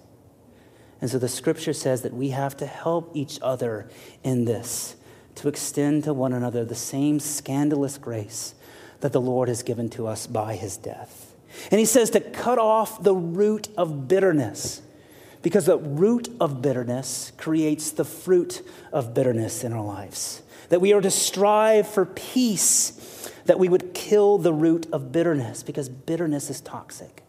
And 1.00 1.10
so 1.10 1.18
the 1.18 1.28
scripture 1.28 1.74
says 1.74 2.04
that 2.04 2.14
we 2.14 2.30
have 2.30 2.56
to 2.58 2.66
help 2.66 3.12
each 3.16 3.40
other 3.42 3.90
in 4.24 4.46
this, 4.46 4.96
to 5.36 5.48
extend 5.48 6.04
to 6.04 6.14
one 6.14 6.34
another 6.34 6.64
the 6.64 6.76
same 6.76 7.20
scandalous 7.20 7.98
grace 7.98 8.54
that 9.00 9.12
the 9.12 9.22
Lord 9.22 9.50
has 9.50 9.64
given 9.64 9.90
to 9.92 10.06
us 10.08 10.28
by 10.28 10.56
his 10.56 10.78
death. 10.78 11.34
And 11.72 11.80
he 11.80 11.86
says 11.86 12.12
to 12.12 12.20
cut 12.20 12.60
off 12.60 13.02
the 13.02 13.16
root 13.16 13.68
of 13.76 14.08
bitterness, 14.08 14.82
because 15.42 15.66
the 15.66 15.78
root 15.78 16.30
of 16.40 16.62
bitterness 16.62 17.32
creates 17.38 17.92
the 17.92 18.06
fruit 18.06 18.62
of 18.94 19.16
bitterness 19.16 19.64
in 19.64 19.74
our 19.74 19.84
lives. 19.84 20.44
That 20.70 20.82
we 20.82 20.94
are 20.94 21.02
to 21.02 21.12
strive 21.12 21.88
for 21.88 22.06
peace 22.06 22.92
that 23.52 23.60
we 23.60 23.68
would 23.68 23.94
kill 23.94 24.38
the 24.38 24.54
root 24.54 24.88
of 24.94 25.12
bitterness 25.12 25.62
because 25.62 25.90
bitterness 25.90 26.50
is 26.50 26.62
toxic. 26.62 27.22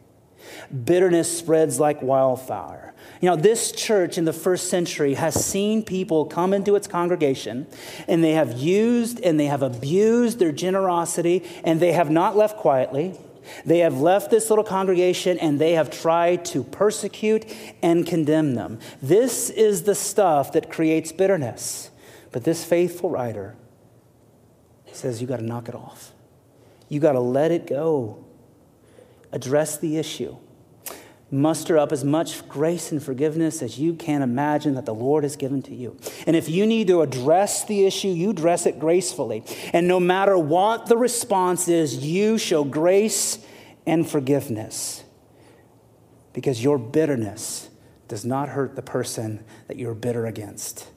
Bitterness 0.85 1.37
spreads 1.37 1.81
like 1.81 2.01
wildfire. 2.01 2.95
You 3.21 3.31
know, 3.31 3.35
this 3.35 3.73
church 3.73 4.19
in 4.19 4.25
the 4.25 4.33
first 4.33 4.71
century 4.71 5.15
has 5.15 5.45
seen 5.45 5.83
people 5.83 6.27
come 6.27 6.55
into 6.55 6.77
its 6.77 6.87
congregation 6.87 7.67
and 8.07 8.23
they 8.23 8.35
have 8.35 8.53
used 8.53 9.19
and 9.19 9.41
they 9.41 9.47
have 9.47 9.63
abused 9.63 10.39
their 10.39 10.53
generosity 10.53 11.43
and 11.65 11.81
they 11.81 11.91
have 11.91 12.09
not 12.09 12.37
left 12.37 12.57
quietly. 12.57 13.19
They 13.67 13.79
have 13.79 14.01
left 14.01 14.31
this 14.31 14.49
little 14.49 14.65
congregation 14.65 15.41
and 15.41 15.61
they 15.61 15.73
have 15.73 15.91
tried 15.91 16.45
to 16.45 16.63
persecute 16.63 17.47
and 17.83 18.07
condemn 18.07 18.55
them. 18.55 18.79
This 19.03 19.51
is 19.51 19.83
the 19.83 19.97
stuff 19.97 20.53
that 20.53 20.71
creates 20.71 21.11
bitterness. 21.11 21.91
But 22.31 22.45
this 22.45 22.65
faithful 22.65 23.11
writer 23.11 23.57
says 24.93 25.21
you 25.21 25.27
got 25.27 25.39
to 25.39 25.45
knock 25.45 25.69
it 25.69 25.75
off. 25.75 26.12
You 26.93 27.01
got 27.01 27.13
to 27.13 27.21
let 27.21 27.53
it 27.53 27.67
go. 27.67 28.23
Address 29.33 29.79
the 29.79 29.97
issue. 29.97 30.37
Muster 31.31 31.79
up 31.79 31.91
as 31.91 32.05
much 32.05 32.47
grace 32.47 32.93
and 32.93 33.03
forgiveness 33.03 33.63
as 33.63 33.79
you 33.79 33.95
can 33.95 34.21
imagine 34.21 34.75
that 34.75 34.85
the 34.85 34.93
Lord 34.93 35.25
has 35.25 35.35
given 35.35 35.63
to 35.63 35.75
you. 35.75 35.97
And 36.27 36.37
if 36.37 36.51
you 36.51 36.67
need 36.67 36.89
to 36.89 37.01
address 37.01 37.65
the 37.65 37.87
issue, 37.87 38.09
you 38.09 38.29
address 38.29 38.67
it 38.67 38.79
gracefully. 38.79 39.43
And 39.73 39.89
no 39.89 39.99
matter 39.99 40.37
what 40.37 40.85
the 40.85 40.99
response 40.99 41.67
is, 41.67 42.05
you 42.05 42.37
show 42.37 42.63
grace 42.63 43.39
and 43.87 44.07
forgiveness. 44.07 45.03
Because 46.35 46.63
your 46.63 46.77
bitterness 46.77 47.71
does 48.07 48.27
not 48.27 48.51
hurt 48.51 48.77
the 48.77 48.83
person 48.83 49.43
that 49.67 49.79
you're 49.79 49.95
bitter 49.95 50.27
against, 50.27 50.89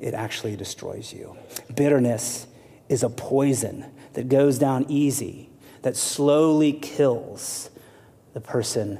it 0.00 0.12
actually 0.12 0.56
destroys 0.56 1.12
you. 1.12 1.36
Bitterness 1.72 2.48
is 2.88 3.04
a 3.04 3.08
poison 3.08 3.93
that 4.14 4.28
goes 4.28 4.58
down 4.58 4.86
easy, 4.88 5.50
that 5.82 5.96
slowly 5.96 6.72
kills 6.72 7.70
the 8.32 8.40
person 8.40 8.98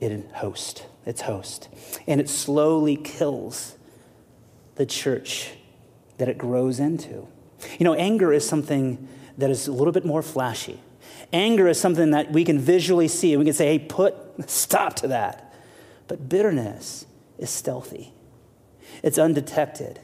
it 0.00 0.26
host, 0.34 0.86
its 1.06 1.22
host. 1.22 1.68
And 2.06 2.20
it 2.20 2.28
slowly 2.28 2.96
kills 2.96 3.76
the 4.74 4.86
church 4.86 5.52
that 6.18 6.28
it 6.28 6.38
grows 6.38 6.80
into. 6.80 7.26
You 7.78 7.84
know, 7.84 7.94
anger 7.94 8.32
is 8.32 8.46
something 8.46 9.08
that 9.38 9.50
is 9.50 9.66
a 9.66 9.72
little 9.72 9.92
bit 9.92 10.04
more 10.04 10.22
flashy. 10.22 10.80
Anger 11.32 11.68
is 11.68 11.80
something 11.80 12.10
that 12.10 12.32
we 12.32 12.44
can 12.44 12.58
visually 12.58 13.08
see. 13.08 13.32
And 13.32 13.40
we 13.40 13.44
can 13.44 13.54
say, 13.54 13.66
hey, 13.66 13.78
put 13.78 14.14
stop 14.50 14.94
to 14.96 15.08
that. 15.08 15.54
But 16.06 16.28
bitterness 16.28 17.06
is 17.38 17.50
stealthy, 17.50 18.12
it's 19.02 19.18
undetected, 19.18 20.00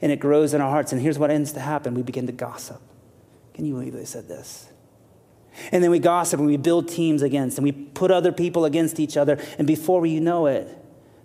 and 0.00 0.12
it 0.12 0.20
grows 0.20 0.54
in 0.54 0.60
our 0.60 0.70
hearts. 0.70 0.92
And 0.92 1.00
here's 1.00 1.18
what 1.18 1.30
ends 1.30 1.52
to 1.52 1.60
happen 1.60 1.94
we 1.94 2.02
begin 2.02 2.26
to 2.26 2.32
gossip. 2.32 2.80
Can 3.54 3.64
you 3.64 3.74
believe 3.74 3.92
they 3.92 4.04
said 4.04 4.28
this? 4.28 4.68
And 5.72 5.82
then 5.82 5.90
we 5.90 5.98
gossip 5.98 6.38
and 6.38 6.48
we 6.48 6.56
build 6.56 6.88
teams 6.88 7.22
against, 7.22 7.58
and 7.58 7.64
we 7.64 7.72
put 7.72 8.10
other 8.10 8.32
people 8.32 8.64
against 8.64 9.00
each 9.00 9.16
other. 9.16 9.38
And 9.58 9.66
before 9.66 10.06
you 10.06 10.20
know 10.20 10.46
it, 10.46 10.68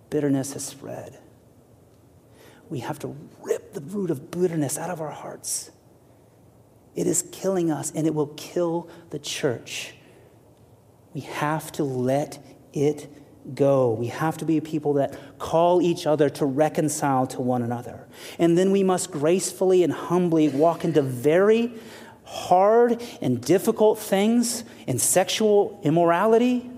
bitterness 0.09 0.53
has 0.53 0.65
spread. 0.65 1.19
We 2.69 2.79
have 2.79 2.97
to 2.99 3.15
rip 3.43 3.73
the 3.73 3.81
root 3.81 4.09
of 4.09 4.31
bitterness 4.31 4.77
out 4.77 4.89
of 4.89 4.99
our 4.99 5.11
hearts. 5.11 5.71
It 6.95 7.07
is 7.07 7.23
killing 7.31 7.71
us, 7.71 7.91
and 7.91 8.07
it 8.07 8.15
will 8.15 8.33
kill 8.35 8.89
the 9.11 9.19
church. 9.19 9.93
We 11.13 11.21
have 11.21 11.71
to 11.73 11.83
let 11.83 12.39
it 12.73 13.07
go. 13.53 13.91
We 13.91 14.07
have 14.07 14.37
to 14.37 14.45
be 14.45 14.59
people 14.59 14.93
that 14.93 15.37
call 15.37 15.81
each 15.81 16.07
other 16.07 16.29
to 16.29 16.45
reconcile 16.45 17.27
to 17.27 17.41
one 17.41 17.61
another. 17.61 18.07
And 18.39 18.57
then 18.57 18.71
we 18.71 18.81
must 18.81 19.11
gracefully 19.11 19.83
and 19.83 19.93
humbly 19.93 20.49
walk 20.49 20.83
into 20.83 21.03
very 21.03 21.73
hard 22.25 23.01
and 23.21 23.41
difficult 23.41 23.99
things 23.99 24.63
in 24.87 24.99
sexual 24.99 25.79
immorality, 25.83 26.69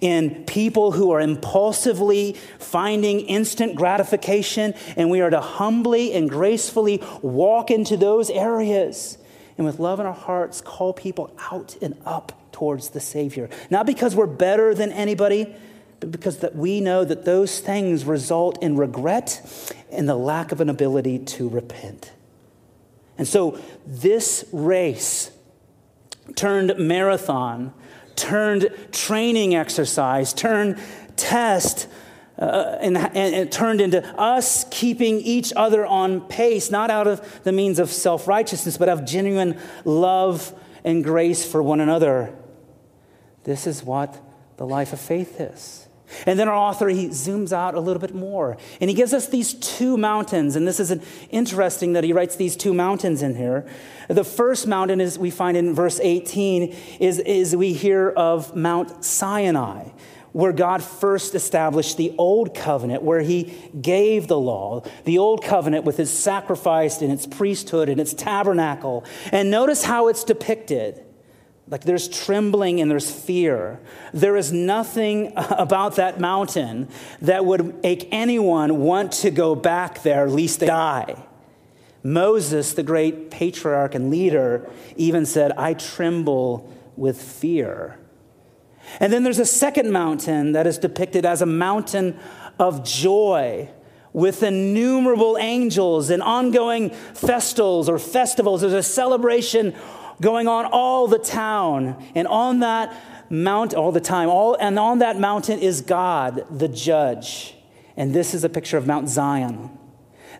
in 0.00 0.44
people 0.44 0.92
who 0.92 1.10
are 1.10 1.20
impulsively 1.20 2.34
finding 2.58 3.20
instant 3.20 3.76
gratification, 3.76 4.74
and 4.96 5.10
we 5.10 5.20
are 5.20 5.30
to 5.30 5.40
humbly 5.40 6.12
and 6.12 6.28
gracefully 6.28 7.02
walk 7.22 7.70
into 7.70 7.96
those 7.96 8.30
areas 8.30 9.18
and 9.58 9.66
with 9.66 9.80
love 9.80 9.98
in 10.00 10.06
our 10.06 10.14
hearts 10.14 10.60
call 10.60 10.92
people 10.92 11.36
out 11.50 11.76
and 11.82 11.96
up 12.06 12.32
towards 12.52 12.90
the 12.90 13.00
Savior. 13.00 13.50
Not 13.70 13.86
because 13.86 14.14
we're 14.14 14.26
better 14.26 14.72
than 14.72 14.92
anybody, 14.92 15.54
but 16.00 16.12
because 16.12 16.38
that 16.38 16.54
we 16.54 16.80
know 16.80 17.04
that 17.04 17.24
those 17.24 17.58
things 17.58 18.04
result 18.04 18.62
in 18.62 18.76
regret 18.76 19.74
and 19.90 20.08
the 20.08 20.14
lack 20.14 20.52
of 20.52 20.60
an 20.60 20.70
ability 20.70 21.18
to 21.18 21.48
repent. 21.48 22.12
And 23.18 23.26
so 23.26 23.58
this 23.84 24.44
race 24.52 25.32
turned 26.36 26.78
marathon, 26.78 27.74
turned 28.14 28.70
training 28.92 29.54
exercise, 29.56 30.32
turned 30.32 30.78
test, 31.16 31.88
uh, 32.38 32.76
and, 32.80 32.96
and 32.96 33.34
it 33.34 33.50
turned 33.50 33.80
into 33.80 34.04
us 34.16 34.64
keeping 34.70 35.20
each 35.20 35.52
other 35.56 35.84
on 35.84 36.20
pace, 36.28 36.70
not 36.70 36.90
out 36.90 37.08
of 37.08 37.42
the 37.42 37.50
means 37.50 37.80
of 37.80 37.90
self 37.90 38.28
righteousness, 38.28 38.78
but 38.78 38.88
of 38.88 39.04
genuine 39.04 39.58
love 39.84 40.54
and 40.84 41.02
grace 41.02 41.44
for 41.44 41.60
one 41.60 41.80
another. 41.80 42.32
This 43.42 43.66
is 43.66 43.82
what 43.82 44.20
the 44.56 44.66
life 44.66 44.92
of 44.92 45.00
faith 45.00 45.40
is. 45.40 45.87
And 46.26 46.38
then 46.38 46.48
our 46.48 46.54
author, 46.54 46.88
he 46.88 47.08
zooms 47.08 47.52
out 47.52 47.74
a 47.74 47.80
little 47.80 48.00
bit 48.00 48.14
more. 48.14 48.56
And 48.80 48.88
he 48.90 48.94
gives 48.94 49.12
us 49.12 49.28
these 49.28 49.54
two 49.54 49.96
mountains. 49.96 50.56
And 50.56 50.66
this 50.66 50.80
is 50.80 50.90
an 50.90 51.02
interesting 51.30 51.92
that 51.92 52.04
he 52.04 52.12
writes 52.12 52.36
these 52.36 52.56
two 52.56 52.74
mountains 52.74 53.22
in 53.22 53.34
here. 53.34 53.66
The 54.08 54.24
first 54.24 54.66
mountain 54.66 55.00
is 55.00 55.18
we 55.18 55.30
find 55.30 55.56
in 55.56 55.74
verse 55.74 56.00
18 56.00 56.74
is, 57.00 57.18
is 57.18 57.54
we 57.54 57.72
hear 57.72 58.10
of 58.10 58.56
Mount 58.56 59.04
Sinai, 59.04 59.90
where 60.32 60.52
God 60.52 60.82
first 60.82 61.34
established 61.34 61.96
the 61.96 62.14
old 62.16 62.54
covenant, 62.54 63.02
where 63.02 63.20
he 63.20 63.70
gave 63.80 64.28
the 64.28 64.38
law, 64.38 64.82
the 65.04 65.18
old 65.18 65.42
covenant 65.42 65.84
with 65.84 65.96
his 65.96 66.10
sacrifice 66.10 67.02
and 67.02 67.12
its 67.12 67.26
priesthood 67.26 67.88
and 67.88 68.00
its 68.00 68.14
tabernacle. 68.14 69.04
And 69.32 69.50
notice 69.50 69.84
how 69.84 70.08
it's 70.08 70.24
depicted. 70.24 71.04
Like 71.70 71.84
there's 71.84 72.08
trembling 72.08 72.80
and 72.80 72.90
there's 72.90 73.10
fear. 73.10 73.78
There 74.14 74.36
is 74.36 74.52
nothing 74.52 75.32
about 75.36 75.96
that 75.96 76.18
mountain 76.18 76.88
that 77.20 77.44
would 77.44 77.82
make 77.82 78.08
anyone 78.10 78.78
want 78.78 79.12
to 79.12 79.30
go 79.30 79.54
back 79.54 80.02
there, 80.02 80.28
lest 80.28 80.60
they 80.60 80.66
die. 80.66 81.24
Moses, 82.02 82.74
the 82.74 82.82
great 82.82 83.30
patriarch 83.30 83.94
and 83.94 84.10
leader, 84.10 84.70
even 84.96 85.26
said, 85.26 85.52
I 85.52 85.74
tremble 85.74 86.72
with 86.96 87.20
fear. 87.20 87.98
And 89.00 89.12
then 89.12 89.22
there's 89.22 89.38
a 89.38 89.46
second 89.46 89.90
mountain 89.92 90.52
that 90.52 90.66
is 90.66 90.78
depicted 90.78 91.26
as 91.26 91.42
a 91.42 91.46
mountain 91.46 92.18
of 92.58 92.84
joy 92.84 93.68
with 94.12 94.42
innumerable 94.42 95.36
angels 95.38 96.08
and 96.08 96.22
ongoing 96.22 96.90
festivals 96.90 97.88
or 97.88 97.98
festivals. 97.98 98.62
There's 98.62 98.72
a 98.72 98.82
celebration 98.82 99.74
going 100.20 100.48
on 100.48 100.66
all 100.66 101.06
the 101.06 101.18
town. 101.18 102.02
And 102.14 102.26
on 102.28 102.60
that 102.60 102.94
mount, 103.30 103.74
all 103.74 103.92
the 103.92 104.00
time, 104.00 104.28
all, 104.28 104.54
and 104.54 104.78
on 104.78 105.00
that 105.00 105.18
mountain 105.18 105.58
is 105.58 105.80
God, 105.80 106.46
the 106.50 106.68
judge. 106.68 107.54
And 107.96 108.14
this 108.14 108.34
is 108.34 108.44
a 108.44 108.48
picture 108.48 108.76
of 108.76 108.86
Mount 108.86 109.08
Zion. 109.08 109.70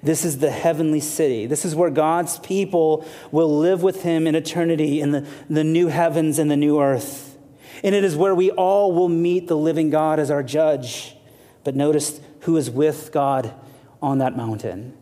This 0.02 0.24
is 0.24 0.38
the 0.38 0.50
heavenly 0.50 1.00
city. 1.00 1.46
This 1.46 1.64
is 1.64 1.74
where 1.74 1.90
God's 1.90 2.38
people 2.38 3.04
will 3.32 3.58
live 3.58 3.82
with 3.82 4.02
him 4.02 4.26
in 4.26 4.34
eternity 4.34 5.00
in 5.00 5.10
the, 5.10 5.26
the 5.50 5.64
new 5.64 5.88
heavens 5.88 6.38
and 6.38 6.50
the 6.50 6.56
new 6.56 6.80
earth. 6.80 7.36
And 7.82 7.94
it 7.94 8.04
is 8.04 8.16
where 8.16 8.34
we 8.34 8.50
all 8.52 8.92
will 8.92 9.08
meet 9.08 9.48
the 9.48 9.56
living 9.56 9.90
God 9.90 10.20
as 10.20 10.30
our 10.30 10.42
judge. 10.42 11.16
But 11.64 11.74
notice 11.74 12.20
who 12.40 12.56
is 12.56 12.70
with 12.70 13.10
God 13.12 13.52
on 14.00 14.18
that 14.18 14.36
mountain. 14.36 14.96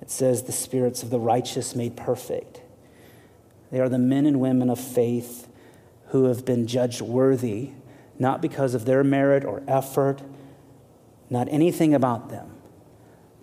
It 0.00 0.10
says, 0.10 0.42
the 0.42 0.52
spirits 0.52 1.02
of 1.02 1.10
the 1.10 1.18
righteous 1.18 1.74
made 1.74 1.96
perfect. 1.96 2.60
They 3.70 3.80
are 3.80 3.88
the 3.88 3.98
men 3.98 4.26
and 4.26 4.40
women 4.40 4.70
of 4.70 4.80
faith 4.80 5.48
who 6.08 6.24
have 6.24 6.44
been 6.44 6.66
judged 6.66 7.00
worthy, 7.00 7.72
not 8.18 8.40
because 8.40 8.74
of 8.74 8.84
their 8.84 9.04
merit 9.04 9.44
or 9.44 9.62
effort, 9.68 10.22
not 11.30 11.48
anything 11.50 11.94
about 11.94 12.30
them, 12.30 12.50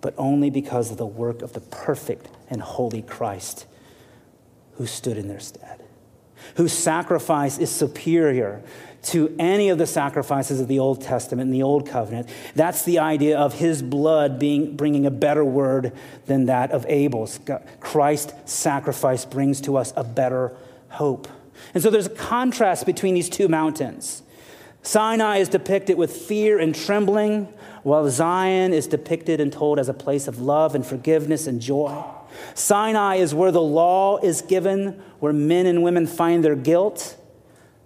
but 0.00 0.14
only 0.18 0.50
because 0.50 0.90
of 0.90 0.96
the 0.96 1.06
work 1.06 1.42
of 1.42 1.52
the 1.52 1.60
perfect 1.60 2.28
and 2.48 2.60
holy 2.60 3.02
Christ 3.02 3.66
who 4.74 4.86
stood 4.86 5.16
in 5.16 5.28
their 5.28 5.40
stead, 5.40 5.82
whose 6.54 6.72
sacrifice 6.72 7.58
is 7.58 7.70
superior 7.70 8.62
to 9.02 9.34
any 9.38 9.68
of 9.68 9.78
the 9.78 9.86
sacrifices 9.86 10.60
of 10.60 10.68
the 10.68 10.78
Old 10.78 11.00
Testament 11.00 11.46
and 11.46 11.54
the 11.54 11.62
Old 11.62 11.88
Covenant. 11.88 12.28
That's 12.54 12.82
the 12.82 12.98
idea 12.98 13.38
of 13.38 13.54
his 13.54 13.82
blood 13.82 14.38
being, 14.38 14.76
bringing 14.76 15.06
a 15.06 15.10
better 15.10 15.44
word 15.44 15.92
than 16.26 16.46
that 16.46 16.72
of 16.72 16.84
Abel's. 16.88 17.38
Christ's 17.78 18.52
sacrifice 18.52 19.24
brings 19.24 19.60
to 19.62 19.76
us 19.76 19.92
a 19.96 20.02
better 20.02 20.56
hope. 20.88 21.28
And 21.72 21.82
so 21.82 21.90
there's 21.90 22.06
a 22.06 22.10
contrast 22.10 22.84
between 22.84 23.14
these 23.14 23.28
two 23.28 23.48
mountains. 23.48 24.22
Sinai 24.82 25.38
is 25.38 25.48
depicted 25.48 25.96
with 25.96 26.12
fear 26.12 26.58
and 26.58 26.74
trembling, 26.74 27.52
while 27.82 28.08
Zion 28.10 28.72
is 28.72 28.86
depicted 28.86 29.40
and 29.40 29.52
told 29.52 29.78
as 29.78 29.88
a 29.88 29.94
place 29.94 30.26
of 30.26 30.40
love 30.40 30.74
and 30.74 30.84
forgiveness 30.84 31.46
and 31.46 31.60
joy. 31.60 32.04
Sinai 32.54 33.16
is 33.16 33.34
where 33.34 33.52
the 33.52 33.60
law 33.60 34.18
is 34.18 34.42
given, 34.42 35.02
where 35.18 35.32
men 35.32 35.66
and 35.66 35.82
women 35.82 36.06
find 36.06 36.44
their 36.44 36.56
guilt. 36.56 37.16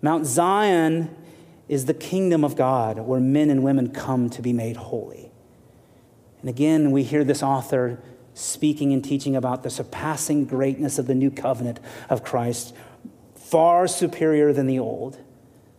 Mount 0.03 0.27
Zion 0.27 1.15
is 1.69 1.85
the 1.85 1.95
kingdom 1.95 2.45
of 2.45 2.57
God 2.57 2.99
where 2.99 3.21
men 3.21 3.51
and 3.51 3.63
women 3.63 3.91
come 3.91 4.29
to 4.31 4.43
be 4.43 4.53
made 4.53 4.77
holy. 4.77 5.31
And 6.41 6.49
again, 6.49 6.91
we 6.91 7.05
hear 7.05 7.23
this 7.23 7.43
author 7.43 8.01
speaking 8.35 8.93
and 8.93 9.05
teaching 9.05 9.37
about 9.37 9.63
the 9.63 9.71
surpassing 9.71 10.47
greatness 10.47 10.99
of 10.99 11.07
the 11.07 11.15
new 11.15 11.31
covenant 11.31 11.79
of 12.09 12.25
Christ, 12.25 12.75
far 13.35 13.87
superior 13.87 14.53
than 14.53 14.67
the 14.67 14.79
old. 14.79 15.19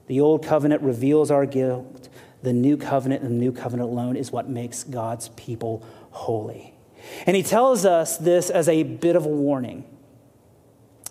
The 0.08 0.20
old 0.20 0.46
covenant 0.46 0.82
reveals 0.82 1.32
our 1.32 1.46
guilt. 1.46 2.10
The 2.44 2.54
new 2.54 2.78
covenant 2.78 3.24
and 3.24 3.32
the 3.32 3.40
new 3.40 3.52
covenant 3.52 3.90
alone 3.90 4.16
is 4.16 4.32
what 4.32 4.50
makes 4.50 4.84
God's 4.84 5.30
people 5.30 5.86
holy. 6.12 6.71
And 7.26 7.36
he 7.36 7.44
tells 7.44 7.86
us 7.86 8.18
this 8.18 8.50
as 8.50 8.70
a 8.70 8.84
bit 8.84 9.16
of 9.16 9.26
a 9.26 9.30
warning. 9.30 9.86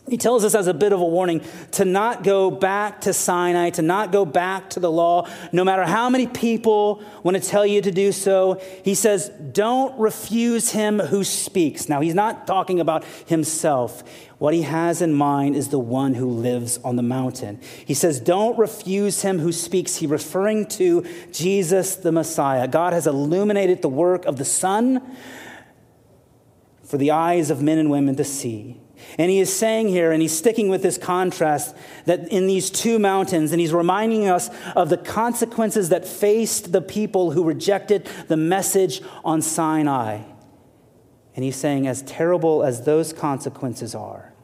He 0.08 0.16
tells 0.16 0.44
us 0.44 0.56
as 0.56 0.66
a 0.66 0.74
bit 0.74 0.92
of 0.92 1.00
a 1.00 1.04
warning 1.04 1.40
to 1.72 1.84
not 1.84 2.24
go 2.24 2.50
back 2.50 3.02
to 3.02 3.12
Sinai, 3.12 3.70
to 3.70 3.82
not 3.82 4.10
go 4.10 4.24
back 4.24 4.70
to 4.70 4.80
the 4.80 4.90
law, 4.90 5.28
no 5.52 5.62
matter 5.62 5.84
how 5.84 6.10
many 6.10 6.26
people 6.26 7.04
want 7.22 7.40
to 7.40 7.42
tell 7.42 7.64
you 7.64 7.80
to 7.80 7.92
do 7.92 8.10
so. 8.10 8.60
He 8.84 8.96
says, 8.96 9.28
don't 9.28 9.96
refuse 10.00 10.72
him 10.72 10.98
who 10.98 11.22
speaks. 11.22 11.88
Now, 11.88 12.00
he's 12.00 12.14
not 12.14 12.46
talking 12.48 12.80
about 12.80 13.04
himself. 13.26 14.02
What 14.38 14.52
he 14.52 14.62
has 14.62 15.00
in 15.00 15.12
mind 15.12 15.54
is 15.54 15.68
the 15.68 15.78
one 15.78 16.14
who 16.14 16.28
lives 16.28 16.78
on 16.78 16.96
the 16.96 17.02
mountain. 17.02 17.60
He 17.84 17.94
says, 17.94 18.18
don't 18.18 18.58
refuse 18.58 19.22
him 19.22 19.38
who 19.38 19.52
speaks. 19.52 19.96
He 19.96 20.08
referring 20.08 20.66
to 20.70 21.06
Jesus 21.30 21.94
the 21.94 22.10
Messiah. 22.10 22.66
God 22.66 22.94
has 22.94 23.06
illuminated 23.06 23.80
the 23.80 23.88
work 23.88 24.24
of 24.24 24.38
the 24.38 24.44
Son 24.44 25.02
for 26.90 26.98
the 26.98 27.12
eyes 27.12 27.50
of 27.50 27.62
men 27.62 27.78
and 27.78 27.88
women 27.88 28.16
to 28.16 28.24
see. 28.24 28.76
And 29.16 29.30
he 29.30 29.38
is 29.38 29.54
saying 29.54 29.88
here, 29.88 30.10
and 30.10 30.20
he's 30.20 30.36
sticking 30.36 30.68
with 30.68 30.82
this 30.82 30.98
contrast, 30.98 31.76
that 32.06 32.28
in 32.32 32.48
these 32.48 32.68
two 32.68 32.98
mountains, 32.98 33.52
and 33.52 33.60
he's 33.60 33.72
reminding 33.72 34.28
us 34.28 34.50
of 34.74 34.88
the 34.88 34.96
consequences 34.96 35.90
that 35.90 36.04
faced 36.04 36.72
the 36.72 36.82
people 36.82 37.30
who 37.30 37.44
rejected 37.44 38.08
the 38.26 38.36
message 38.36 39.02
on 39.24 39.40
Sinai. 39.40 40.22
And 41.36 41.44
he's 41.44 41.54
saying, 41.54 41.86
as 41.86 42.02
terrible 42.02 42.64
as 42.64 42.84
those 42.84 43.12
consequences 43.12 43.94
are, 43.94 44.34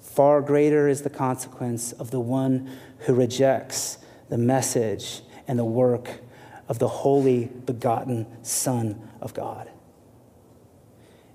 far 0.00 0.42
greater 0.42 0.86
is 0.86 1.00
the 1.00 1.08
consequence 1.08 1.92
of 1.92 2.10
the 2.10 2.20
one 2.20 2.70
who 2.98 3.14
rejects 3.14 3.96
the 4.28 4.36
message 4.36 5.22
and 5.48 5.58
the 5.58 5.64
work 5.64 6.20
of 6.68 6.78
the 6.78 6.88
holy, 6.88 7.46
begotten 7.46 8.26
Son 8.42 9.08
of 9.22 9.32
God. 9.32 9.70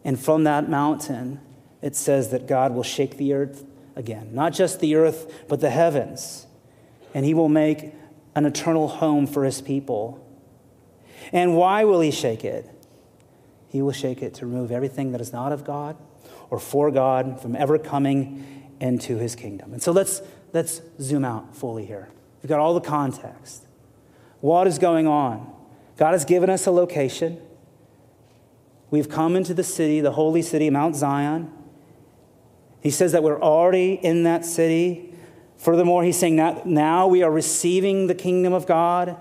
And 0.06 0.20
from 0.20 0.44
that 0.44 0.70
mountain, 0.70 1.42
it 1.82 1.96
says 1.96 2.30
that 2.30 2.48
God 2.48 2.74
will 2.74 2.84
shake 2.84 3.18
the 3.18 3.34
earth 3.34 3.66
again. 3.96 4.30
Not 4.34 4.54
just 4.54 4.80
the 4.80 4.96
earth, 4.96 5.46
but 5.50 5.60
the 5.60 5.72
heavens. 5.72 6.46
And 7.14 7.26
he 7.26 7.34
will 7.34 7.50
make 7.50 7.92
an 8.36 8.46
eternal 8.46 8.88
home 8.88 9.26
for 9.26 9.44
his 9.44 9.62
people. 9.62 10.22
And 11.34 11.58
why 11.58 11.84
will 11.86 12.02
he 12.02 12.12
shake 12.12 12.46
it? 12.46 12.70
He 13.68 13.82
will 13.82 13.92
shake 13.92 14.22
it 14.22 14.36
to 14.36 14.46
remove 14.46 14.72
everything 14.72 15.12
that 15.12 15.22
is 15.22 15.34
not 15.34 15.52
of 15.52 15.66
God 15.66 15.98
or 16.50 16.60
for 16.60 16.92
God 16.92 17.42
from 17.42 17.56
ever 17.56 17.80
coming 17.80 18.46
into 18.80 19.18
his 19.18 19.36
kingdom. 19.36 19.74
And 19.74 19.82
so 19.82 19.92
let's, 19.92 20.22
let's 20.54 20.82
zoom 21.02 21.26
out 21.26 21.56
fully 21.56 21.86
here. 21.86 22.10
We've 22.44 22.50
got 22.50 22.60
all 22.60 22.76
the 22.76 22.82
context. 22.82 23.66
What 24.40 24.68
is 24.68 24.78
going 24.78 25.08
on? 25.08 25.52
God 25.98 26.12
has 26.12 26.26
given 26.26 26.50
us 26.50 26.68
a 26.68 26.72
location. 26.72 27.42
We've 28.96 29.10
come 29.10 29.36
into 29.36 29.54
the 29.54 29.62
city, 29.62 30.00
the 30.00 30.14
holy 30.14 30.42
city, 30.42 30.70
Mount 30.70 30.96
Zion. 30.96 31.52
He 32.80 32.90
says 32.90 33.12
that 33.12 33.24
we're 33.24 33.42
already 33.42 33.96
in 33.96 34.24
that 34.24 34.46
city. 34.46 35.14
Furthermore, 35.58 36.06
he's 36.06 36.18
saying 36.18 36.38
that 36.38 36.66
now 36.66 37.06
we 37.06 37.22
are 37.22 37.30
receiving 37.30 38.08
the 38.08 38.16
kingdom 38.16 38.54
of 38.54 38.66
God. 38.66 39.18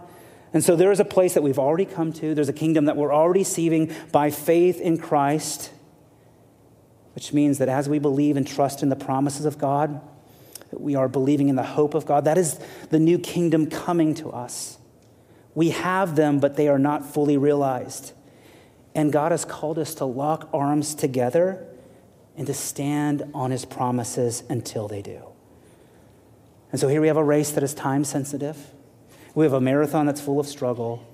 And 0.52 0.62
so 0.62 0.76
there 0.76 0.92
is 0.92 1.00
a 1.00 1.04
place 1.04 1.34
that 1.34 1.42
we've 1.42 1.58
already 1.58 1.86
come 1.86 2.12
to. 2.12 2.36
There's 2.36 2.48
a 2.48 2.52
kingdom 2.52 2.84
that 2.84 2.96
we're 2.96 3.12
already 3.12 3.40
receiving 3.40 3.92
by 4.12 4.30
faith 4.30 4.80
in 4.80 4.96
Christ, 4.96 5.72
which 7.16 7.32
means 7.32 7.58
that 7.58 7.68
as 7.68 7.88
we 7.88 7.98
believe 7.98 8.36
and 8.36 8.46
trust 8.46 8.80
in 8.80 8.90
the 8.90 8.96
promises 8.96 9.44
of 9.44 9.58
God, 9.58 10.00
we 10.70 10.94
are 10.94 11.08
believing 11.08 11.48
in 11.48 11.56
the 11.56 11.64
hope 11.64 11.94
of 11.94 12.06
God. 12.06 12.26
That 12.26 12.38
is 12.38 12.60
the 12.90 13.00
new 13.00 13.18
kingdom 13.18 13.68
coming 13.68 14.14
to 14.14 14.30
us. 14.30 14.78
We 15.52 15.70
have 15.70 16.14
them, 16.14 16.38
but 16.38 16.54
they 16.54 16.68
are 16.68 16.78
not 16.78 17.04
fully 17.04 17.36
realized. 17.36 18.12
And 18.94 19.12
God 19.12 19.32
has 19.32 19.44
called 19.44 19.78
us 19.78 19.94
to 19.96 20.04
lock 20.04 20.48
arms 20.52 20.94
together 20.94 21.66
and 22.36 22.46
to 22.46 22.54
stand 22.54 23.22
on 23.34 23.50
his 23.50 23.64
promises 23.64 24.42
until 24.48 24.88
they 24.88 25.02
do. 25.02 25.22
And 26.70 26.80
so 26.80 26.88
here 26.88 27.00
we 27.00 27.08
have 27.08 27.16
a 27.16 27.24
race 27.24 27.52
that 27.52 27.62
is 27.62 27.74
time 27.74 28.04
sensitive. 28.04 28.56
We 29.34 29.44
have 29.44 29.52
a 29.52 29.60
marathon 29.60 30.06
that's 30.06 30.20
full 30.20 30.40
of 30.40 30.46
struggle. 30.46 31.06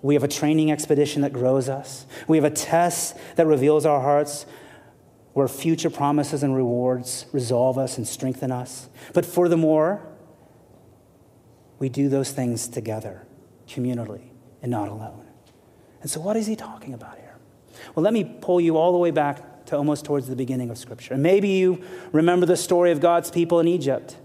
We 0.00 0.14
have 0.14 0.24
a 0.24 0.28
training 0.28 0.70
expedition 0.70 1.22
that 1.22 1.32
grows 1.32 1.68
us. 1.68 2.06
We 2.26 2.36
have 2.36 2.44
a 2.44 2.50
test 2.50 3.16
that 3.36 3.46
reveals 3.46 3.86
our 3.86 4.00
hearts 4.00 4.46
where 5.32 5.48
future 5.48 5.90
promises 5.90 6.42
and 6.42 6.54
rewards 6.54 7.26
resolve 7.32 7.78
us 7.78 7.96
and 7.96 8.06
strengthen 8.06 8.50
us. 8.50 8.88
But 9.14 9.24
furthermore, 9.24 10.06
we 11.78 11.88
do 11.88 12.08
those 12.08 12.30
things 12.30 12.68
together, 12.68 13.26
communally, 13.66 14.28
and 14.60 14.70
not 14.70 14.88
alone. 14.88 15.26
And 16.02 16.10
so, 16.10 16.20
what 16.20 16.36
is 16.36 16.46
he 16.46 16.56
talking 16.56 16.94
about? 16.94 17.21
Well, 17.94 18.02
let 18.02 18.12
me 18.12 18.24
pull 18.24 18.60
you 18.60 18.76
all 18.76 18.92
the 18.92 18.98
way 18.98 19.10
back 19.10 19.66
to 19.66 19.76
almost 19.76 20.04
towards 20.04 20.28
the 20.28 20.36
beginning 20.36 20.70
of 20.70 20.78
Scripture. 20.78 21.14
And 21.14 21.22
maybe 21.22 21.48
you 21.48 21.82
remember 22.12 22.46
the 22.46 22.56
story 22.56 22.90
of 22.90 23.00
God's 23.00 23.30
people 23.30 23.60
in 23.60 23.68
Egypt. 23.68 24.16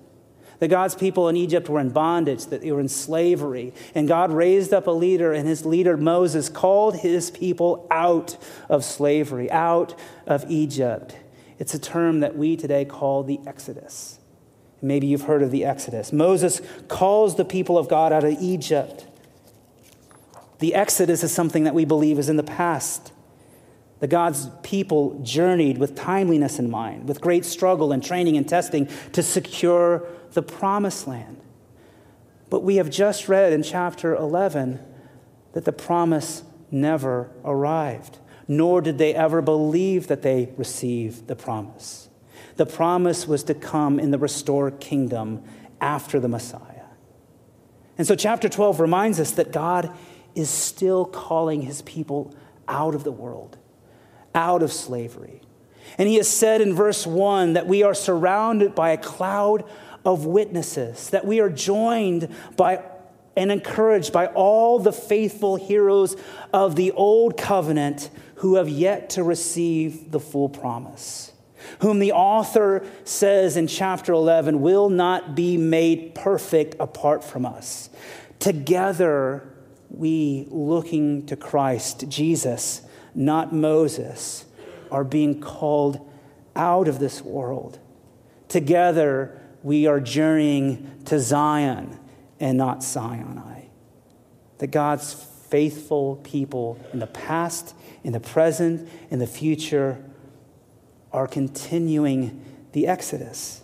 That 0.60 0.70
God's 0.70 0.96
people 0.96 1.30
in 1.30 1.36
Egypt 1.36 1.70
were 1.70 1.80
in 1.80 1.90
bondage, 1.90 2.48
that 2.48 2.62
they 2.62 2.72
were 2.72 2.80
in 2.80 2.90
slavery. 2.90 3.74
And 3.94 4.08
God 4.08 4.32
raised 4.32 4.74
up 4.74 4.88
a 4.88 4.92
leader, 4.92 5.32
and 5.32 5.48
his 5.48 5.66
leader, 5.66 5.96
Moses, 5.96 6.50
called 6.50 6.98
his 6.98 7.30
people 7.30 7.88
out 7.92 8.38
of 8.68 8.84
slavery, 8.84 9.52
out 9.52 9.94
of 10.26 10.50
Egypt. 10.50 11.16
It's 11.60 11.76
a 11.76 11.80
term 11.80 12.22
that 12.22 12.36
we 12.36 12.56
today 12.56 12.86
call 12.86 13.24
the 13.24 13.40
Exodus. 13.46 14.20
Maybe 14.82 15.08
you've 15.08 15.24
heard 15.24 15.42
of 15.42 15.52
the 15.52 15.66
Exodus. 15.66 16.12
Moses 16.12 16.62
calls 16.88 17.36
the 17.36 17.46
people 17.46 17.78
of 17.78 17.88
God 17.88 18.12
out 18.12 18.24
of 18.24 18.38
Egypt. 18.40 19.08
The 20.60 20.74
Exodus 20.74 21.24
is 21.24 21.32
something 21.32 21.64
that 21.64 21.74
we 21.74 21.86
believe 21.86 22.18
is 22.20 22.30
in 22.30 22.38
the 22.38 22.44
past. 22.44 23.12
The 24.00 24.08
God's 24.08 24.50
people 24.62 25.20
journeyed 25.24 25.80
with 25.80 25.96
timeliness 25.96 26.60
in 26.60 26.70
mind, 26.70 27.08
with 27.08 27.22
great 27.22 27.46
struggle 27.46 27.92
and 27.92 28.04
training 28.04 28.38
and 28.38 28.48
testing 28.48 28.88
to 29.14 29.24
secure 29.24 30.08
the 30.34 30.44
promised 30.44 31.08
land. 31.08 31.42
But 32.50 32.64
we 32.64 32.76
have 32.76 32.90
just 32.90 33.28
read 33.28 33.54
in 33.54 33.64
chapter 33.64 34.16
11 34.16 34.80
that 35.54 35.66
the 35.66 35.74
promise 35.74 36.44
never 36.70 37.32
arrived, 37.44 38.20
nor 38.48 38.82
did 38.82 39.00
they 39.00 39.16
ever 39.16 39.42
believe 39.42 40.08
that 40.08 40.22
they 40.22 40.54
received 40.58 41.28
the 41.28 41.36
promise. 41.36 42.10
The 42.56 42.66
promise 42.66 43.28
was 43.28 43.44
to 43.44 43.54
come 43.54 44.00
in 44.00 44.12
the 44.12 44.18
restored 44.18 44.80
kingdom 44.80 45.44
after 45.82 46.20
the 46.20 46.28
Messiah. 46.28 46.62
And 47.98 48.06
so, 48.06 48.16
chapter 48.16 48.48
12 48.48 48.80
reminds 48.80 49.20
us 49.20 49.32
that 49.32 49.52
God 49.52 49.92
is 50.36 50.50
still 50.50 51.06
calling 51.06 51.64
his 51.64 51.82
people 51.82 52.36
out 52.68 52.94
of 52.94 53.04
the 53.04 53.12
world 53.12 53.58
out 54.36 54.62
of 54.64 54.72
slavery. 54.72 55.42
And 55.98 56.08
he 56.08 56.16
has 56.16 56.28
said 56.28 56.62
in 56.62 56.74
verse 56.74 57.08
1 57.08 57.54
that 57.54 57.68
we 57.68 57.84
are 57.84 57.94
surrounded 57.94 58.76
by 58.76 58.92
a 58.92 58.98
cloud 58.98 59.64
of 60.06 60.26
witnesses, 60.26 61.10
that 61.10 61.26
we 61.26 61.40
are 61.40 61.50
joined 61.50 62.34
by 62.56 62.84
and 63.36 63.52
encouraged 63.52 64.12
by 64.12 64.26
all 64.28 64.80
the 64.80 64.92
faithful 64.92 65.58
heroes 65.58 66.16
of 66.52 66.76
the 66.76 66.92
old 66.94 67.38
covenant 67.38 68.10
who 68.36 68.56
have 68.56 68.68
yet 68.68 69.12
to 69.12 69.24
receive 69.24 70.12
the 70.12 70.20
full 70.20 70.50
promise, 70.50 71.32
whom 71.80 72.00
the 72.00 72.12
author 72.12 72.84
says 73.04 73.56
in 73.56 73.68
chapter 73.68 74.12
11 74.12 74.60
will 74.62 74.90
not 74.90 75.36
be 75.36 75.56
made 75.56 76.16
perfect 76.16 76.76
apart 76.80 77.24
from 77.24 77.46
us. 77.46 77.92
Together, 78.40 79.48
we 79.90 80.48
looking 80.50 81.26
to 81.28 81.36
Christ 81.36 82.06
Jesus 82.10 82.82
not 83.18 83.52
Moses, 83.52 84.46
are 84.92 85.04
being 85.04 85.42
called 85.42 86.08
out 86.56 86.88
of 86.88 87.00
this 87.00 87.22
world. 87.22 87.80
Together, 88.48 89.42
we 89.64 89.88
are 89.88 90.00
journeying 90.00 91.02
to 91.06 91.20
Zion 91.20 92.00
and 92.40 92.58
not 92.58 92.84
Sinai. 92.84 93.64
That 94.60 94.68
God's 94.68 95.14
faithful 95.14 96.18
people 96.18 96.80
in 96.94 97.00
the 97.00 97.08
past, 97.08 97.74
in 98.04 98.14
the 98.14 98.20
present, 98.20 98.88
in 99.10 99.18
the 99.20 99.28
future 99.28 100.04
are 101.12 101.28
continuing 101.28 102.44
the 102.74 102.86
Exodus. 102.86 103.62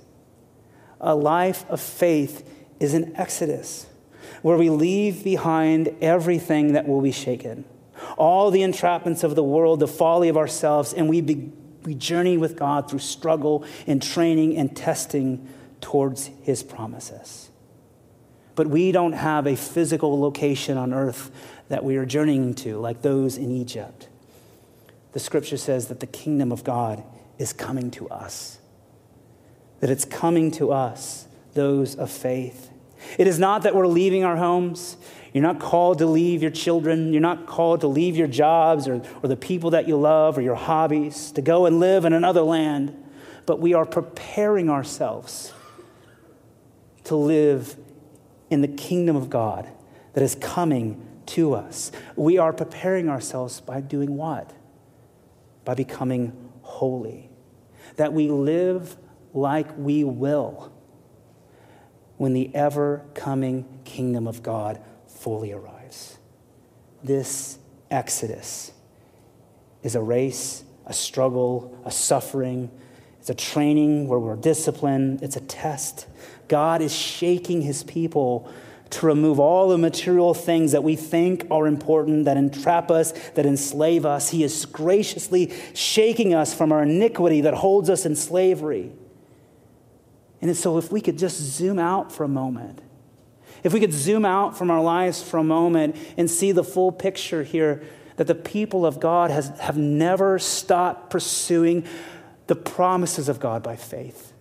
A 1.00 1.13
life 1.13 1.63
of 1.70 1.80
faith 1.80 2.50
is 2.80 2.96
an 2.96 3.16
Exodus 3.16 3.86
where 4.42 4.58
we 4.58 4.70
leave 4.70 5.24
behind 5.24 5.96
everything 6.02 6.74
that 6.74 6.88
will 6.88 7.02
be 7.02 7.12
shaken 7.12 7.66
all 8.18 8.52
the 8.52 8.62
entrapments 8.62 9.24
of 9.24 9.36
the 9.36 9.44
world, 9.44 9.80
the 9.80 9.88
folly 9.88 10.30
of 10.30 10.38
ourselves, 10.38 10.94
and 10.94 11.10
we, 11.10 11.22
be, 11.22 11.52
we 11.84 11.96
journey 11.96 12.38
with 12.38 12.56
God 12.56 12.89
through 12.89 13.00
struggle 13.00 13.66
and 13.88 14.02
training 14.02 14.58
and 14.58 14.76
testing 14.76 15.48
towards 15.82 16.30
his 16.42 16.63
promises. 16.63 17.50
But 18.56 18.68
we 18.68 18.92
don't 18.92 19.13
have 19.13 19.48
a 19.48 19.56
physical 19.56 20.20
location 20.20 20.78
on 20.78 20.94
earth 20.94 21.32
that 21.70 21.84
we 21.84 21.98
are 21.98 22.06
journeying 22.06 22.54
to 22.56 22.78
like 22.78 23.02
those 23.02 23.38
in 23.38 23.52
Egypt. 23.52 24.08
The 25.13 25.20
scripture 25.20 25.58
says 25.58 25.88
that 25.88 26.00
the 26.00 26.08
kingdom 26.08 26.52
of 26.52 26.63
God 26.63 27.04
is 27.38 27.54
coming 27.54 27.92
to 27.92 28.08
us, 28.10 28.60
that 29.80 29.89
it's 29.89 30.06
coming 30.06 30.52
to 30.52 30.72
us, 30.72 31.28
those 31.54 31.96
of 31.96 32.12
faith. 32.12 32.70
It 33.18 33.28
is 33.28 33.39
not 33.39 33.63
that 33.63 33.76
we're 33.76 33.88
leaving 33.88 34.24
our 34.24 34.38
homes. 34.38 34.98
You're 35.34 35.41
not 35.41 35.60
called 35.60 35.98
to 35.98 36.06
leave 36.06 36.43
your 36.43 36.52
children. 36.52 37.12
You're 37.12 37.22
not 37.22 37.48
called 37.48 37.82
to 37.82 37.88
leave 37.88 38.15
your 38.15 38.28
jobs 38.28 38.88
or, 38.88 39.02
or 39.24 39.28
the 39.28 39.36
people 39.36 39.72
that 39.72 39.88
you 39.88 39.98
love 39.98 40.38
or 40.38 40.41
your 40.41 40.56
hobbies 40.56 41.32
to 41.32 41.41
go 41.41 41.65
and 41.65 41.80
live 41.80 42.06
in 42.06 42.13
another 42.13 42.43
land. 42.43 42.96
But 43.48 43.60
we 43.60 43.74
are 43.74 43.86
preparing 43.86 44.69
ourselves 44.69 45.52
to 47.05 47.16
live 47.16 47.76
in 48.51 48.62
the 48.62 48.68
kingdom 48.68 49.16
of 49.16 49.30
God 49.32 49.68
that 50.14 50.24
is 50.24 50.36
coming 50.36 51.03
to 51.26 51.55
us. 51.55 51.91
We 52.16 52.38
are 52.38 52.53
preparing 52.53 53.10
ourselves 53.10 53.60
by 53.60 53.82
doing 53.82 54.16
what? 54.16 54.53
By 55.66 55.74
becoming 55.74 56.51
holy. 56.62 57.32
That 57.95 58.14
we 58.14 58.30
live 58.30 58.95
like 59.34 59.76
we 59.76 60.03
will 60.03 60.72
when 62.18 62.34
the 62.34 62.53
ever 62.53 63.03
coming 63.16 63.66
kingdom 63.84 64.28
of 64.28 64.43
God 64.43 64.80
fully 65.24 65.53
arrives. 65.53 66.17
This 67.03 67.57
exodus 67.89 68.74
is 69.82 69.95
a 69.95 70.01
race, 70.01 70.63
a 70.86 70.93
struggle, 70.93 71.78
a 71.86 71.91
suffering 71.91 72.69
It's 73.24 73.30
a 73.30 73.34
training 73.34 74.09
where 74.09 74.19
we're 74.19 74.36
disciplined, 74.36 75.24
it's 75.24 75.38
a 75.38 75.39
test. 75.39 76.07
God 76.49 76.82
is 76.82 76.93
shaking 76.93 77.61
his 77.61 77.82
people 77.82 78.51
to 78.89 79.05
remove 79.05 79.39
all 79.39 79.69
the 79.69 79.78
material 79.78 80.34
things 80.34 80.74
that 80.74 80.84
we 80.84 80.97
think 80.97 81.47
are 81.49 81.65
important, 81.65 82.26
that 82.26 82.36
entrap 82.36 82.91
us, 82.91 83.13
that 83.36 83.45
enslave 83.45 84.05
us. 84.05 84.32
He 84.32 84.43
is 84.43 84.65
graciously 84.65 85.53
shaking 85.74 86.34
us 86.34 86.53
from 86.53 86.74
our 86.74 86.84
iniquity 86.84 87.39
that 87.41 87.53
holds 87.53 87.89
us 87.89 88.05
in 88.05 88.17
slavery. 88.17 88.91
And 90.41 90.53
so, 90.57 90.78
if 90.78 90.91
we 90.91 90.99
could 90.99 91.17
just 91.17 91.38
zoom 91.38 91.80
out 91.80 92.11
for 92.11 92.26
a 92.26 92.28
moment, 92.28 92.82
if 93.64 93.74
we 93.74 93.80
could 93.80 93.93
zoom 93.93 94.26
out 94.26 94.57
from 94.57 94.70
our 94.70 94.82
lives 94.82 95.22
for 95.22 95.38
a 95.38 95.43
moment 95.43 95.95
and 96.18 96.30
see 96.30 96.51
the 96.51 96.64
full 96.64 96.91
picture 96.91 97.43
here, 97.43 97.84
that 98.18 98.28
the 98.28 98.36
people 98.36 98.86
of 98.86 98.99
God 98.99 99.32
has, 99.32 99.49
have 99.59 99.78
never 99.78 100.38
stopped 100.38 101.09
pursuing 101.09 101.86
the 102.47 102.55
promises 102.55 103.30
of 103.30 103.39
God 103.39 103.64
by 103.64 103.76
faith. 103.76 104.34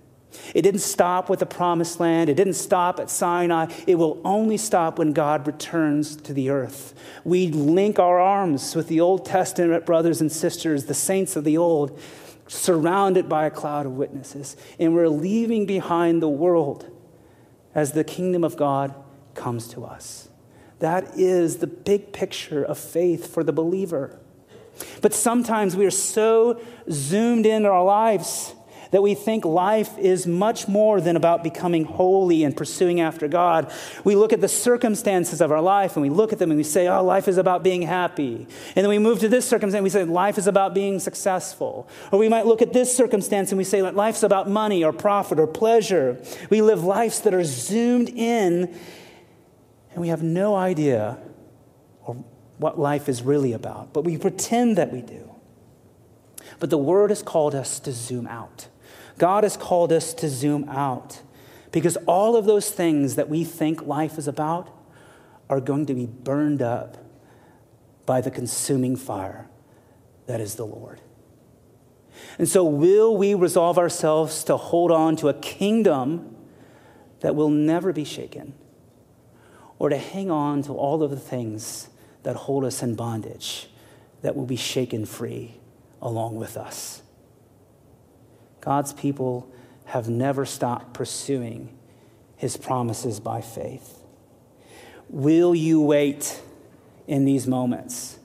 It 0.54 0.62
didn't 0.62 0.80
stop 0.80 1.28
with 1.28 1.40
the 1.40 1.46
promised 1.46 2.00
land. 2.00 2.30
It 2.30 2.34
didn't 2.34 2.54
stop 2.54 2.98
at 2.98 3.10
Sinai. 3.10 3.72
It 3.86 3.96
will 3.96 4.20
only 4.24 4.56
stop 4.56 4.98
when 4.98 5.12
God 5.12 5.46
returns 5.46 6.16
to 6.16 6.32
the 6.32 6.50
earth. 6.50 6.94
We 7.24 7.48
link 7.48 7.98
our 7.98 8.18
arms 8.18 8.74
with 8.74 8.88
the 8.88 9.00
Old 9.00 9.24
Testament 9.24 9.86
brothers 9.86 10.20
and 10.20 10.32
sisters, 10.32 10.86
the 10.86 10.94
saints 10.94 11.36
of 11.36 11.44
the 11.44 11.58
old, 11.58 11.98
surrounded 12.48 13.28
by 13.28 13.46
a 13.46 13.50
cloud 13.50 13.86
of 13.86 13.92
witnesses. 13.92 14.56
And 14.78 14.94
we're 14.94 15.08
leaving 15.08 15.66
behind 15.66 16.22
the 16.22 16.28
world 16.28 16.90
as 17.74 17.92
the 17.92 18.04
kingdom 18.04 18.44
of 18.44 18.56
God 18.56 18.94
comes 19.34 19.68
to 19.68 19.84
us. 19.84 20.28
That 20.78 21.16
is 21.16 21.58
the 21.58 21.66
big 21.66 22.12
picture 22.12 22.64
of 22.64 22.78
faith 22.78 23.32
for 23.32 23.44
the 23.44 23.52
believer. 23.52 24.18
But 25.00 25.14
sometimes 25.14 25.76
we 25.76 25.86
are 25.86 25.90
so 25.90 26.60
zoomed 26.90 27.46
in 27.46 27.64
our 27.66 27.84
lives 27.84 28.54
that 28.92 29.02
we 29.02 29.14
think 29.14 29.44
life 29.44 29.98
is 29.98 30.26
much 30.26 30.68
more 30.68 31.00
than 31.00 31.16
about 31.16 31.42
becoming 31.42 31.84
holy 31.84 32.44
and 32.44 32.54
pursuing 32.54 33.00
after 33.00 33.26
God. 33.26 33.72
We 34.04 34.14
look 34.14 34.34
at 34.34 34.42
the 34.42 34.48
circumstances 34.48 35.40
of 35.40 35.50
our 35.50 35.62
life 35.62 35.96
and 35.96 36.02
we 36.02 36.10
look 36.10 36.32
at 36.32 36.38
them 36.38 36.50
and 36.50 36.58
we 36.58 36.64
say, 36.64 36.88
oh, 36.88 37.02
life 37.02 37.26
is 37.26 37.38
about 37.38 37.62
being 37.62 37.82
happy. 37.82 38.46
And 38.76 38.84
then 38.84 38.88
we 38.88 38.98
move 38.98 39.18
to 39.20 39.28
this 39.28 39.48
circumstance 39.48 39.78
and 39.78 39.84
we 39.84 39.90
say, 39.90 40.04
life 40.04 40.36
is 40.36 40.46
about 40.46 40.74
being 40.74 41.00
successful. 41.00 41.88
Or 42.12 42.18
we 42.18 42.28
might 42.28 42.44
look 42.44 42.60
at 42.60 42.74
this 42.74 42.94
circumstance 42.94 43.50
and 43.50 43.56
we 43.56 43.64
say, 43.64 43.80
life's 43.80 44.22
about 44.22 44.48
money 44.48 44.84
or 44.84 44.92
profit 44.92 45.40
or 45.40 45.46
pleasure. 45.46 46.22
We 46.50 46.60
live 46.60 46.84
lives 46.84 47.20
that 47.20 47.32
are 47.32 47.44
zoomed 47.44 48.10
in 48.10 48.78
and 49.92 50.00
we 50.00 50.08
have 50.08 50.22
no 50.22 50.54
idea 50.54 51.18
what 52.58 52.78
life 52.78 53.08
is 53.08 53.22
really 53.22 53.52
about, 53.52 53.92
but 53.92 54.04
we 54.04 54.16
pretend 54.16 54.78
that 54.78 54.92
we 54.92 55.02
do. 55.02 55.30
But 56.58 56.70
the 56.70 56.78
word 56.78 57.10
has 57.10 57.22
called 57.22 57.54
us 57.54 57.80
to 57.80 57.92
zoom 57.92 58.26
out. 58.26 58.68
God 59.18 59.44
has 59.44 59.56
called 59.56 59.92
us 59.92 60.14
to 60.14 60.28
zoom 60.28 60.68
out 60.68 61.22
because 61.72 61.96
all 62.06 62.36
of 62.36 62.44
those 62.44 62.70
things 62.70 63.16
that 63.16 63.28
we 63.28 63.44
think 63.44 63.86
life 63.86 64.18
is 64.18 64.28
about 64.28 64.70
are 65.50 65.60
going 65.60 65.86
to 65.86 65.94
be 65.94 66.06
burned 66.06 66.62
up 66.62 66.98
by 68.06 68.20
the 68.20 68.30
consuming 68.30 68.96
fire 68.96 69.48
that 70.26 70.40
is 70.40 70.54
the 70.54 70.66
Lord. 70.66 71.00
And 72.38 72.48
so, 72.48 72.64
will 72.64 73.16
we 73.16 73.34
resolve 73.34 73.78
ourselves 73.78 74.44
to 74.44 74.56
hold 74.56 74.90
on 74.90 75.16
to 75.16 75.28
a 75.28 75.34
kingdom 75.34 76.36
that 77.20 77.34
will 77.34 77.48
never 77.48 77.92
be 77.92 78.04
shaken, 78.04 78.54
or 79.82 79.88
to 79.88 79.98
hang 79.98 80.30
on 80.30 80.62
to 80.62 80.72
all 80.72 81.02
of 81.02 81.10
the 81.10 81.18
things 81.18 81.88
that 82.22 82.36
hold 82.36 82.64
us 82.64 82.84
in 82.84 82.94
bondage 82.94 83.66
that 84.20 84.36
will 84.36 84.46
be 84.46 84.54
shaken 84.54 85.04
free 85.04 85.56
along 86.00 86.36
with 86.36 86.56
us? 86.56 87.02
God's 88.60 88.92
people 88.92 89.50
have 89.86 90.08
never 90.08 90.46
stopped 90.46 90.94
pursuing 90.94 91.76
his 92.36 92.56
promises 92.56 93.18
by 93.18 93.40
faith. 93.40 93.98
Will 95.08 95.52
you 95.52 95.80
wait 95.80 96.40
in 97.08 97.24
these 97.24 97.48
moments 97.48 98.20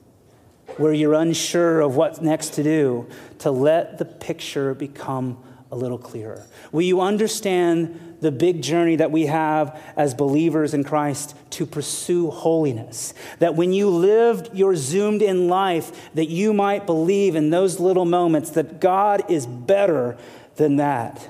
where 0.76 0.94
you're 0.94 1.16
unsure 1.16 1.82
of 1.82 1.96
what 1.96 2.22
next 2.22 2.54
to 2.54 2.62
do 2.62 3.10
to 3.40 3.50
let 3.50 3.98
the 3.98 4.06
picture 4.06 4.76
become 4.76 5.44
a 5.72 5.76
little 5.76 5.98
clearer? 5.98 6.46
Will 6.72 6.84
you 6.84 7.02
understand 7.02 8.07
the 8.20 8.32
big 8.32 8.62
journey 8.62 8.96
that 8.96 9.12
we 9.12 9.28
have 9.28 9.80
as 9.96 10.14
believers 10.14 10.74
in 10.74 10.84
Christ 10.84 11.36
to 11.52 11.66
pursue 11.66 12.30
holiness? 12.30 13.14
That 13.40 13.56
when 13.56 13.74
you 13.74 13.90
lived 13.90 14.56
your 14.56 14.76
zoomed 14.76 15.22
in 15.22 15.48
life, 15.48 16.10
that 16.14 16.30
you 16.30 16.54
might 16.54 16.86
believe 16.86 17.36
in 17.36 17.50
those 17.50 17.80
little 17.80 18.06
moments 18.06 18.52
that 18.52 18.80
God 18.80 19.30
is 19.30 19.46
better 19.46 20.18
than 20.56 20.78
that. 20.78 21.28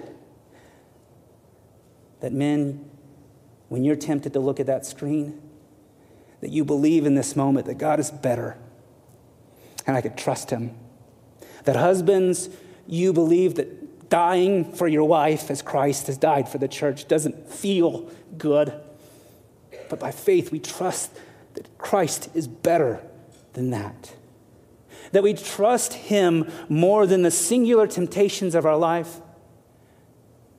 That 2.21 2.33
men, 2.33 2.89
when 3.69 3.83
you're 3.83 3.95
tempted 3.95 4.33
to 4.33 4.39
look 4.39 4.59
at 4.59 4.65
that 4.65 4.85
screen, 4.85 5.41
that 6.41 6.49
you 6.49 6.63
believe 6.63 7.05
in 7.05 7.15
this 7.15 7.35
moment 7.35 7.65
that 7.67 7.77
God 7.77 7.99
is 7.99 8.11
better 8.11 8.57
and 9.85 9.95
I 9.95 10.01
could 10.01 10.17
trust 10.17 10.49
him. 10.49 10.75
That 11.63 11.75
husbands, 11.75 12.49
you 12.85 13.13
believe 13.13 13.55
that 13.55 13.67
dying 14.10 14.72
for 14.74 14.88
your 14.88 15.03
wife 15.03 15.51
as 15.51 15.62
Christ 15.62 16.08
has 16.08 16.18
died 16.18 16.47
for 16.47 16.58
the 16.58 16.68
church 16.68 17.08
doesn't 17.08 17.49
feel 17.49 18.10
good. 18.38 18.74
But 19.89 19.99
by 19.99 20.12
faith, 20.12 20.51
we 20.51 20.60
trust 20.60 21.12
that 21.55 21.78
Christ 21.78 22.30
is 22.34 22.47
better 22.47 23.01
than 23.53 23.72
that. 23.72 24.14
That 25.12 25.24
we 25.24 25.34
trust 25.34 25.93
Him 25.93 26.51
more 26.70 27.08
than 27.08 27.22
the 27.22 27.32
singular 27.32 27.88
temptations 27.88 28.55
of 28.55 28.66
our 28.66 28.78
life. 28.78 29.20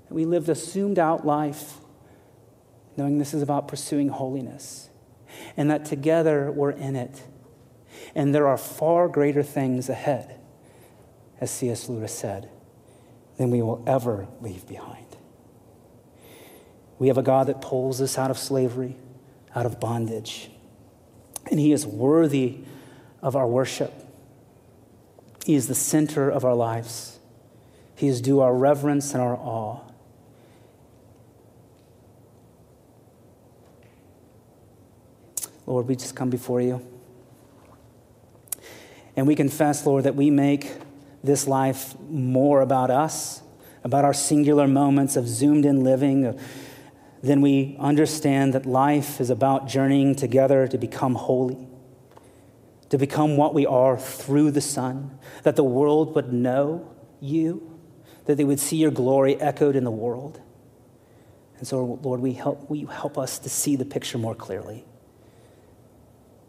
That 0.09 0.15
we 0.15 0.25
live 0.25 0.47
the 0.47 0.55
zoomed 0.55 0.99
out 0.99 1.27
life, 1.27 1.75
knowing 2.97 3.19
this 3.19 3.35
is 3.35 3.43
about 3.43 3.69
pursuing 3.69 4.09
holiness. 4.09 4.89
And 5.57 5.71
that 5.71 5.85
together 5.85 6.51
we're 6.51 6.71
in 6.71 6.97
it. 6.97 7.23
And 8.15 8.35
there 8.35 8.49
are 8.49 8.57
far 8.57 9.09
greater 9.09 9.43
things 9.43 9.89
ahead, 9.89 10.41
as 11.41 11.51
C.S. 11.51 11.89
Lewis 11.89 12.13
said 12.13 12.49
than 13.39 13.51
we 13.51 13.63
will 13.63 13.83
ever 13.87 14.29
leave 14.43 14.67
behind. 14.67 15.07
We 16.99 17.09
have 17.09 17.17
a 17.17 17.23
God 17.23 17.47
that 17.47 17.63
pulls 17.63 18.03
us 18.03 18.19
out 18.19 18.31
of 18.31 18.37
slavery, 18.37 18.97
out 19.55 19.65
of 19.65 19.81
bondage, 19.81 20.51
and 21.51 21.59
He 21.59 21.73
is 21.73 21.87
worthy 21.87 22.59
of 23.23 23.37
our 23.37 23.47
worship. 23.47 23.93
He 25.47 25.55
is 25.55 25.69
the 25.69 25.75
center 25.75 26.29
of 26.29 26.45
our 26.45 26.55
lives. 26.55 27.19
He 27.95 28.09
is 28.09 28.21
due 28.21 28.41
our 28.41 28.55
reverence 28.55 29.15
and 29.15 29.23
our 29.23 29.37
awe. 29.37 29.81
Lord, 35.67 35.87
we 35.87 35.97
just 35.97 36.15
come 36.15 36.31
before 36.31 36.61
you. 36.61 36.85
And 39.17 39.27
we 39.27 39.35
confess, 39.35 39.85
Lord, 39.85 40.05
that 40.05 40.15
we 40.15 40.31
make 40.31 40.73
this 41.23 41.47
life 41.47 41.99
more 42.09 42.61
about 42.61 42.91
us, 42.91 43.43
about 43.85 44.05
our 44.05 44.15
singular 44.15 44.67
moments 44.67 45.17
of 45.17 45.29
zoomed 45.29 45.65
in 45.65 45.83
living, 45.83 46.27
uh, 46.27 46.39
then 47.23 47.41
we 47.41 47.77
understand 47.81 48.55
that 48.55 48.65
life 48.65 49.21
is 49.21 49.31
about 49.31 49.67
journeying 49.67 50.15
together 50.15 50.69
to 50.69 50.79
become 50.79 51.15
holy, 51.15 51.67
to 52.91 52.99
become 52.99 53.37
what 53.37 53.55
we 53.55 53.67
are 53.67 53.99
through 53.99 54.53
the 54.53 54.61
Son, 54.61 55.19
that 55.43 55.57
the 55.57 55.65
world 55.65 56.15
would 56.15 56.33
know 56.33 56.95
you, 57.21 57.81
that 58.27 58.37
they 58.37 58.45
would 58.45 58.61
see 58.61 58.77
your 58.77 58.91
glory 58.91 59.41
echoed 59.41 59.75
in 59.75 59.85
the 59.85 59.91
world. 59.91 60.41
And 61.59 61.67
so, 61.67 61.99
Lord, 62.03 62.21
we 62.21 62.35
help, 62.35 62.71
will 62.71 62.77
you 62.77 62.87
help 62.87 63.19
us 63.19 63.39
to 63.41 63.49
see 63.49 63.75
the 63.75 63.85
picture 63.85 64.19
more 64.19 64.35
clearly? 64.35 64.85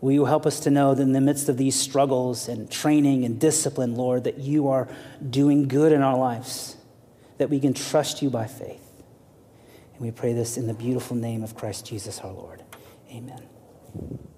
Will 0.02 0.14
you 0.14 0.26
help 0.26 0.46
us 0.46 0.62
to 0.62 0.72
know 0.72 0.96
that 0.96 1.02
in 1.02 1.12
the 1.12 1.22
midst 1.22 1.50
of 1.50 1.58
these 1.58 1.80
struggles 1.80 2.48
and 2.48 2.72
training 2.72 3.26
and 3.26 3.40
discipline, 3.40 3.96
Lord, 3.96 4.24
that 4.24 4.38
you 4.38 4.70
are 4.70 4.88
doing 5.30 5.68
good 5.68 5.92
in 5.92 6.02
our 6.02 6.18
lives, 6.18 6.78
that 7.38 7.50
we 7.50 7.60
can 7.60 7.74
trust 7.74 8.22
you 8.22 8.30
by 8.30 8.48
faith. 8.48 8.90
And 9.94 10.02
we 10.02 10.12
pray 10.12 10.34
this 10.34 10.58
in 10.58 10.68
the 10.68 10.74
beautiful 10.74 11.18
name 11.18 11.44
of 11.44 11.56
Christ 11.56 11.86
Jesus 11.86 12.20
our 12.20 12.32
Lord. 12.32 12.64
Amen. 13.12 14.29